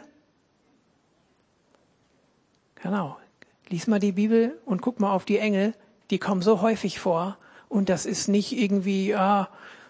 Genau. 2.82 3.18
Lies 3.70 3.88
mal 3.88 4.00
die 4.00 4.14
Bibel 4.14 4.58
und 4.66 4.82
guck 4.82 5.00
mal 5.00 5.12
auf 5.12 5.26
die 5.26 5.38
Engel. 5.38 5.74
Die 6.10 6.18
kommen 6.18 6.42
so 6.42 6.62
häufig 6.62 7.00
vor. 7.00 7.38
Und 7.68 7.90
das 7.90 8.06
ist 8.06 8.28
nicht 8.28 8.58
irgendwie, 8.58 9.14
ah, 9.16 9.50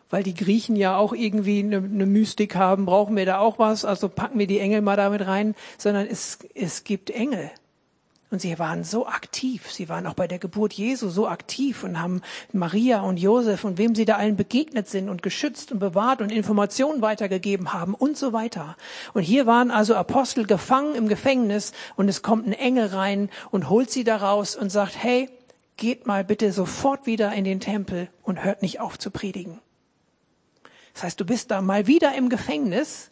weil 0.10 0.23
die 0.23 0.34
Griechen 0.34 0.75
ja 0.75 0.97
auch 0.97 1.13
irgendwie 1.13 1.60
eine, 1.60 1.78
eine 1.78 2.06
Mystik 2.06 2.56
haben, 2.56 2.86
brauchen 2.86 3.15
wir 3.15 3.25
da 3.25 3.39
auch 3.39 3.60
was, 3.60 3.86
also 3.86 4.10
packen 4.10 4.39
wir 4.39 4.47
die 4.47 4.60
Engel 4.60 4.82
mal 4.82 4.97
damit 4.97 5.25
rein, 5.25 5.56
sondern 5.78 6.08
es, 6.08 6.39
es 6.56 6.84
gibt 6.84 7.10
Engel. 7.10 7.52
Und 8.32 8.42
sie 8.42 8.60
waren 8.60 8.84
so 8.84 9.08
aktiv. 9.08 9.72
Sie 9.72 9.89
waren 9.89 10.06
auch 10.06 10.13
bei 10.13 10.28
der 10.28 10.38
Geburt 10.38 10.74
Jesu 10.74 11.10
so 11.10 11.28
aktiv 11.28 11.84
und 11.84 12.00
haben 12.00 12.22
Maria 12.54 13.02
und 13.02 13.18
Josef 13.18 13.63
und 13.63 13.80
wem 13.80 13.96
sie 13.96 14.06
da 14.06 14.18
allen 14.18 14.36
begegnet 14.36 14.88
sind 14.88 15.10
und 15.10 15.24
geschützt 15.24 15.72
und 15.72 15.80
bewahrt 15.80 16.22
und 16.22 16.32
Informationen 16.32 17.02
weitergegeben 17.02 17.74
haben 17.74 17.96
und 17.96 18.18
so 18.18 18.32
weiter. 18.32 18.78
Und 19.13 19.24
hier 19.24 19.48
waren 19.48 19.72
also 19.72 19.96
Apostel 19.96 20.46
gefangen 20.46 20.94
im 20.94 21.08
Gefängnis 21.08 21.72
und 21.96 22.08
es 22.08 22.22
kommt 22.22 22.46
ein 22.46 22.54
Engel 22.54 22.88
rein 22.88 23.30
und 23.50 23.68
holt 23.68 23.89
sie 23.89 24.04
da 24.04 24.18
raus 24.18 24.56
und 24.56 24.70
sagt, 24.70 25.02
hey, 25.02 25.30
geht 25.76 26.06
mal 26.06 26.24
bitte 26.24 26.52
sofort 26.52 27.08
wieder 27.08 27.34
in 27.34 27.46
den 27.46 27.60
Tempel 27.60 28.10
und 28.22 28.44
hört 28.44 28.62
nicht 28.62 28.80
auf 28.80 29.00
zu 29.00 29.10
predigen. 29.10 29.60
Das 30.94 31.04
heißt, 31.04 31.20
du 31.20 31.26
bist 31.26 31.50
da 31.50 31.62
mal 31.62 31.88
wieder 31.88 32.13
im 32.13 32.30
Gefängnis 32.30 33.10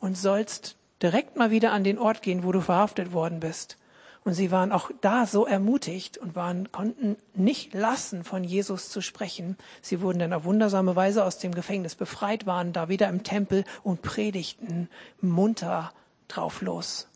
und 0.00 0.16
sollst 0.16 0.76
direkt 1.02 1.36
mal 1.36 1.50
wieder 1.50 1.72
an 1.72 1.84
den 1.84 1.98
Ort 1.98 2.22
gehen, 2.22 2.44
wo 2.44 2.52
du 2.52 2.60
verhaftet 2.60 3.12
worden 3.12 3.40
bist. 3.40 3.76
Und 4.22 4.34
sie 4.34 4.50
waren 4.50 4.70
auch 4.70 4.90
da 5.00 5.26
so 5.26 5.46
ermutigt 5.46 6.18
und 6.18 6.34
waren, 6.34 6.70
konnten 6.72 7.16
nicht 7.34 7.72
lassen, 7.72 8.22
von 8.22 8.44
Jesus 8.44 8.90
zu 8.90 9.00
sprechen. 9.00 9.56
Sie 9.80 10.02
wurden 10.02 10.18
dann 10.18 10.34
auf 10.34 10.44
wundersame 10.44 10.94
Weise 10.94 11.24
aus 11.24 11.38
dem 11.38 11.54
Gefängnis 11.54 11.94
befreit, 11.94 12.44
waren 12.44 12.74
da 12.74 12.88
wieder 12.90 13.08
im 13.08 13.22
Tempel 13.22 13.64
und 13.82 14.02
predigten 14.02 14.90
munter 15.22 15.92
drauf 16.28 16.60
los. 16.60 17.09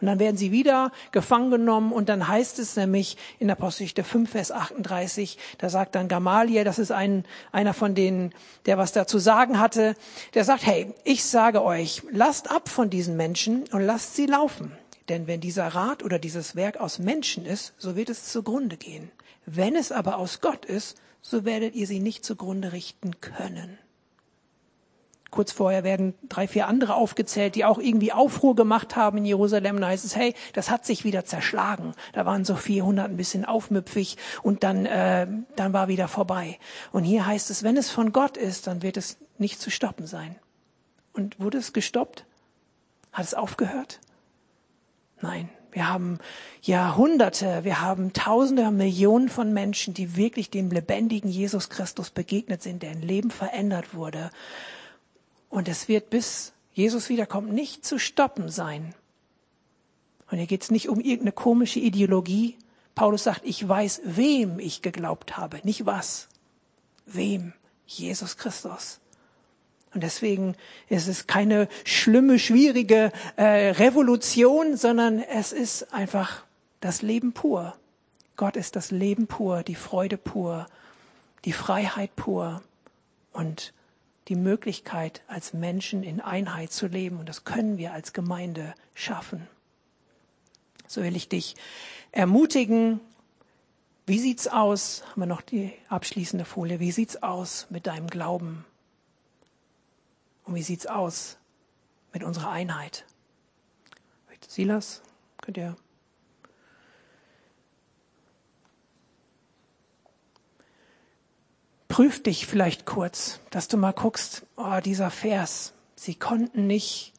Und 0.00 0.06
dann 0.06 0.18
werden 0.18 0.36
sie 0.36 0.52
wieder 0.52 0.92
gefangen 1.12 1.50
genommen 1.50 1.92
und 1.92 2.08
dann 2.08 2.28
heißt 2.28 2.58
es 2.58 2.76
nämlich 2.76 3.16
in 3.38 3.48
der 3.48 3.56
Apostelgeschichte 3.56 4.04
5, 4.04 4.30
Vers 4.30 4.52
38, 4.52 5.38
da 5.58 5.68
sagt 5.68 5.94
dann 5.94 6.08
Gamaliel, 6.08 6.64
das 6.64 6.78
ist 6.78 6.92
ein, 6.92 7.24
einer 7.52 7.74
von 7.74 7.94
denen, 7.94 8.32
der 8.66 8.78
was 8.78 8.92
dazu 8.92 9.18
sagen 9.18 9.58
hatte, 9.58 9.94
der 10.34 10.44
sagt, 10.44 10.66
hey, 10.66 10.92
ich 11.04 11.24
sage 11.24 11.62
euch, 11.62 12.02
lasst 12.10 12.50
ab 12.50 12.68
von 12.68 12.90
diesen 12.90 13.16
Menschen 13.16 13.64
und 13.72 13.82
lasst 13.82 14.16
sie 14.16 14.26
laufen. 14.26 14.72
Denn 15.08 15.26
wenn 15.26 15.40
dieser 15.40 15.66
Rat 15.66 16.04
oder 16.04 16.18
dieses 16.18 16.54
Werk 16.54 16.76
aus 16.76 16.98
Menschen 16.98 17.44
ist, 17.44 17.74
so 17.78 17.96
wird 17.96 18.10
es 18.10 18.26
zugrunde 18.26 18.76
gehen. 18.76 19.10
Wenn 19.44 19.74
es 19.74 19.90
aber 19.90 20.18
aus 20.18 20.40
Gott 20.40 20.64
ist, 20.64 20.98
so 21.20 21.44
werdet 21.44 21.74
ihr 21.74 21.86
sie 21.86 22.00
nicht 22.00 22.24
zugrunde 22.24 22.72
richten 22.72 23.20
können. 23.20 23.78
Kurz 25.30 25.52
vorher 25.52 25.84
werden 25.84 26.14
drei, 26.28 26.48
vier 26.48 26.66
andere 26.66 26.94
aufgezählt, 26.94 27.54
die 27.54 27.64
auch 27.64 27.78
irgendwie 27.78 28.12
Aufruhr 28.12 28.56
gemacht 28.56 28.96
haben 28.96 29.18
in 29.18 29.24
Jerusalem. 29.24 29.80
Da 29.80 29.88
heißt 29.88 30.04
es, 30.04 30.16
hey, 30.16 30.34
das 30.54 30.70
hat 30.70 30.84
sich 30.84 31.04
wieder 31.04 31.24
zerschlagen. 31.24 31.94
Da 32.12 32.26
waren 32.26 32.44
so 32.44 32.56
400 32.56 33.10
ein 33.10 33.16
bisschen 33.16 33.44
aufmüpfig 33.44 34.16
und 34.42 34.64
dann, 34.64 34.86
äh, 34.86 35.26
dann 35.56 35.72
war 35.72 35.88
wieder 35.88 36.08
vorbei. 36.08 36.58
Und 36.90 37.04
hier 37.04 37.26
heißt 37.26 37.50
es, 37.50 37.62
wenn 37.62 37.76
es 37.76 37.90
von 37.90 38.12
Gott 38.12 38.36
ist, 38.36 38.66
dann 38.66 38.82
wird 38.82 38.96
es 38.96 39.18
nicht 39.38 39.60
zu 39.60 39.70
stoppen 39.70 40.06
sein. 40.06 40.36
Und 41.12 41.38
wurde 41.38 41.58
es 41.58 41.72
gestoppt? 41.72 42.24
Hat 43.12 43.24
es 43.24 43.34
aufgehört? 43.34 44.00
Nein. 45.20 45.48
Wir 45.72 45.88
haben 45.88 46.18
Jahrhunderte, 46.62 47.62
wir 47.62 47.80
haben 47.80 48.12
Tausende, 48.12 48.70
Millionen 48.72 49.28
von 49.28 49.52
Menschen, 49.52 49.94
die 49.94 50.16
wirklich 50.16 50.50
dem 50.50 50.70
lebendigen 50.70 51.30
Jesus 51.30 51.70
Christus 51.70 52.10
begegnet 52.10 52.62
sind, 52.62 52.82
deren 52.82 53.02
Leben 53.02 53.30
verändert 53.30 53.94
wurde. 53.94 54.32
Und 55.50 55.68
es 55.68 55.88
wird 55.88 56.08
bis 56.08 56.52
Jesus 56.72 57.10
wiederkommt 57.10 57.52
nicht 57.52 57.84
zu 57.84 57.98
stoppen 57.98 58.48
sein. 58.48 58.94
Und 60.30 60.38
hier 60.38 60.46
geht 60.46 60.62
es 60.62 60.70
nicht 60.70 60.88
um 60.88 61.00
irgendeine 61.00 61.32
komische 61.32 61.80
Ideologie. 61.80 62.56
Paulus 62.94 63.24
sagt, 63.24 63.42
ich 63.44 63.68
weiß, 63.68 64.02
wem 64.04 64.60
ich 64.60 64.80
geglaubt 64.80 65.36
habe, 65.36 65.60
nicht 65.64 65.84
was. 65.84 66.28
Wem? 67.04 67.52
Jesus 67.86 68.36
Christus. 68.36 69.00
Und 69.92 70.04
deswegen 70.04 70.54
ist 70.88 71.08
es 71.08 71.26
keine 71.26 71.68
schlimme, 71.84 72.38
schwierige 72.38 73.10
äh, 73.36 73.70
Revolution, 73.72 74.76
sondern 74.76 75.18
es 75.18 75.52
ist 75.52 75.92
einfach 75.92 76.44
das 76.80 77.02
Leben 77.02 77.32
pur. 77.32 77.74
Gott 78.36 78.56
ist 78.56 78.76
das 78.76 78.92
Leben 78.92 79.26
pur, 79.26 79.64
die 79.64 79.74
Freude 79.74 80.16
pur, 80.16 80.68
die 81.44 81.52
Freiheit 81.52 82.14
pur. 82.14 82.62
Und 83.32 83.72
die 84.30 84.36
Möglichkeit, 84.36 85.22
als 85.26 85.52
Menschen 85.52 86.02
in 86.02 86.20
Einheit 86.20 86.72
zu 86.72 86.86
leben. 86.86 87.18
Und 87.18 87.28
das 87.28 87.44
können 87.44 87.76
wir 87.76 87.92
als 87.92 88.12
Gemeinde 88.12 88.74
schaffen. 88.94 89.46
So 90.86 91.02
will 91.02 91.16
ich 91.16 91.28
dich 91.28 91.56
ermutigen. 92.12 93.00
Wie 94.06 94.20
sieht's 94.20 94.46
aus? 94.46 95.02
Haben 95.10 95.22
wir 95.22 95.26
noch 95.26 95.42
die 95.42 95.72
abschließende 95.88 96.44
Folie? 96.44 96.80
Wie 96.80 96.92
sieht's 96.92 97.22
aus 97.22 97.66
mit 97.70 97.86
deinem 97.86 98.06
Glauben? 98.06 98.64
Und 100.44 100.54
wie 100.54 100.62
sieht's 100.62 100.86
aus 100.86 101.36
mit 102.12 102.22
unserer 102.24 102.50
Einheit? 102.50 103.04
Silas, 104.48 105.02
könnt 105.42 105.58
ihr 105.58 105.76
prüf 111.90 112.22
dich 112.22 112.46
vielleicht 112.46 112.86
kurz, 112.86 113.40
dass 113.50 113.68
du 113.68 113.76
mal 113.76 113.92
guckst, 113.92 114.46
oh, 114.56 114.78
dieser 114.82 115.10
Vers, 115.10 115.74
sie 115.96 116.14
konnten 116.14 116.66
nicht 116.66 117.12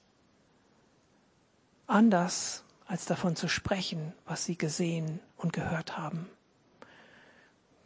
anders, 1.86 2.64
als 2.88 3.06
davon 3.06 3.36
zu 3.36 3.48
sprechen, 3.48 4.14
was 4.26 4.46
sie 4.46 4.58
gesehen 4.58 5.20
und 5.38 5.54
gehört 5.54 5.98
haben. 5.98 6.28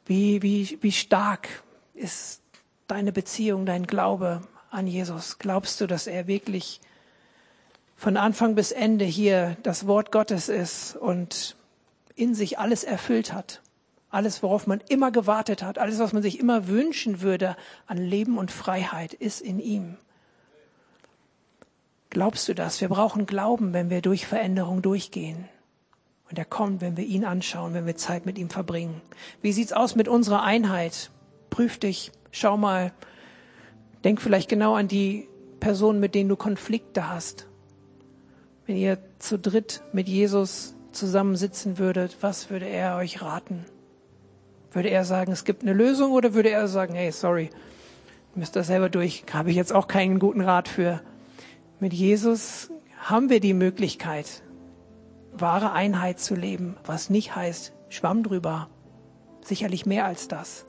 Wie, 0.06 0.42
wie, 0.44 0.78
wie 0.82 0.92
stark 0.92 1.64
ist 1.96 2.42
deine 2.88 3.12
Beziehung, 3.12 3.66
dein 3.66 3.88
Glaube 3.88 4.42
an 4.70 4.86
Jesus? 4.86 5.40
Glaubst 5.40 5.82
du, 5.82 5.88
dass 5.88 6.06
er 6.06 6.28
wirklich 6.28 6.82
von 7.96 8.16
Anfang 8.16 8.54
bis 8.54 8.72
Ende 8.72 9.06
hier 9.06 9.58
das 9.64 9.88
Wort 9.88 10.12
Gottes 10.12 10.50
ist 10.50 10.96
und 10.96 11.56
in 12.16 12.36
sich 12.36 12.60
alles 12.60 12.84
erfüllt 12.84 13.34
hat? 13.34 13.62
Alles, 14.10 14.44
worauf 14.44 14.68
man 14.68 14.82
immer 14.88 15.12
gewartet 15.12 15.64
hat, 15.64 15.78
alles, 15.78 16.00
was 16.00 16.14
man 16.14 16.22
sich 16.22 16.40
immer 16.40 16.68
wünschen 16.68 17.22
würde 17.22 17.58
an 17.88 17.98
Leben 17.98 18.38
und 18.38 18.52
Freiheit, 18.52 19.14
ist 19.14 19.42
in 19.42 19.60
ihm. 19.60 19.98
Glaubst 22.10 22.48
du 22.48 22.56
das? 22.56 22.80
Wir 22.80 22.88
brauchen 22.88 23.26
Glauben, 23.26 23.74
wenn 23.74 23.90
wir 23.90 24.02
durch 24.02 24.26
Veränderung 24.26 24.82
durchgehen. 24.82 25.50
Und 26.30 26.40
er 26.40 26.46
kommt, 26.46 26.82
wenn 26.82 26.98
wir 26.98 27.04
ihn 27.04 27.26
anschauen, 27.26 27.74
wenn 27.74 27.86
wir 27.86 27.98
Zeit 27.98 28.26
mit 28.26 28.38
ihm 28.38 28.50
verbringen. 28.50 29.02
Wie 29.42 29.52
sieht's 29.52 29.74
aus 29.74 29.96
mit 29.96 30.08
unserer 30.08 30.42
Einheit? 30.44 31.12
Prüf 31.50 31.78
dich, 31.78 32.12
schau 32.32 32.58
mal. 32.58 32.94
Denk 34.04 34.22
vielleicht 34.22 34.50
genau 34.50 34.76
an 34.76 34.88
die 34.88 35.28
Personen, 35.60 36.00
mit 36.00 36.16
denen 36.16 36.30
du 36.30 36.36
Konflikte 36.36 37.10
hast. 37.10 37.48
Wenn 38.66 38.78
ihr 38.78 38.98
zu 39.20 39.38
dritt 39.38 39.84
mit 39.94 40.08
Jesus 40.08 40.76
zusammensitzen 40.92 41.78
würdet, 41.78 42.18
was 42.22 42.50
würde 42.50 42.68
er 42.68 42.96
euch 42.96 43.22
raten? 43.22 43.66
Würde 44.76 44.90
er 44.90 45.06
sagen, 45.06 45.32
es 45.32 45.46
gibt 45.46 45.64
eine 45.64 45.72
Lösung 45.72 46.12
oder 46.12 46.34
würde 46.34 46.50
er 46.50 46.68
sagen, 46.68 46.96
hey, 46.96 47.10
sorry, 47.10 47.50
müsst 48.36 48.58
das 48.58 48.68
selber 48.68 48.90
durch, 48.90 49.24
habe 49.32 49.50
ich 49.50 49.56
jetzt 49.56 49.72
auch 49.72 49.88
keinen 49.88 50.20
guten 50.20 50.42
Rat 50.42 50.68
für. 50.68 51.02
Mit 51.80 51.94
Jesus 51.94 52.70
haben 53.00 53.30
wir 53.30 53.40
die 53.40 53.54
Möglichkeit, 53.54 54.44
wahre 55.32 55.72
Einheit 55.72 56.20
zu 56.20 56.36
leben, 56.36 56.76
was 56.84 57.10
nicht 57.10 57.38
heißt, 57.38 57.72
schwamm 57.88 58.22
drüber. 58.22 58.68
Sicherlich 59.46 59.86
mehr 59.86 60.04
als 60.04 60.28
das. 60.28 60.66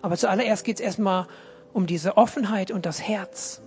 Aber 0.00 0.16
zuallererst 0.16 0.64
geht 0.64 0.76
es 0.76 0.84
erstmal 0.86 1.26
um 1.72 1.88
diese 1.88 2.16
Offenheit 2.16 2.70
und 2.70 2.86
das 2.86 3.02
Herz. 3.02 3.62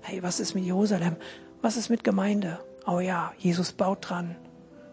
Hey, 0.00 0.22
was 0.22 0.40
ist 0.40 0.54
mit 0.54 0.64
Jerusalem? 0.64 1.16
Was 1.60 1.76
ist 1.76 1.90
mit 1.90 2.04
Gemeinde? 2.04 2.58
Oh 2.86 3.00
ja, 3.00 3.34
Jesus 3.36 3.72
baut 3.72 4.08
dran. 4.08 4.34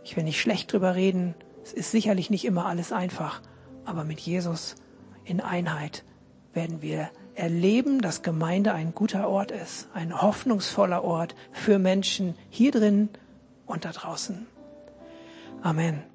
Ich 0.04 0.18
will 0.18 0.26
nicht 0.26 0.42
schlecht 0.42 0.74
drüber 0.74 0.96
reden. 0.96 1.34
Es 1.64 1.72
ist 1.72 1.92
sicherlich 1.92 2.30
nicht 2.30 2.44
immer 2.44 2.66
alles 2.66 2.92
einfach. 2.92 3.42
Aber 3.86 4.04
mit 4.04 4.20
Jesus 4.20 4.76
in 5.26 5.42
Einheit 5.42 6.04
werden 6.54 6.82
wir 6.82 7.10
erleben, 7.36 8.02
dass 8.02 8.22
Gemeinde 8.22 8.74
ein 8.74 8.94
guter 8.94 9.28
Ort 9.28 9.52
ist, 9.52 9.88
ein 9.94 10.22
hoffnungsvoller 10.22 11.04
Ort 11.04 11.36
für 11.52 11.80
Menschen 11.80 12.36
hier 12.50 12.72
drin 12.72 13.10
und 13.66 13.86
da 13.86 13.92
draußen. 13.92 14.46
Amen. 15.62 16.13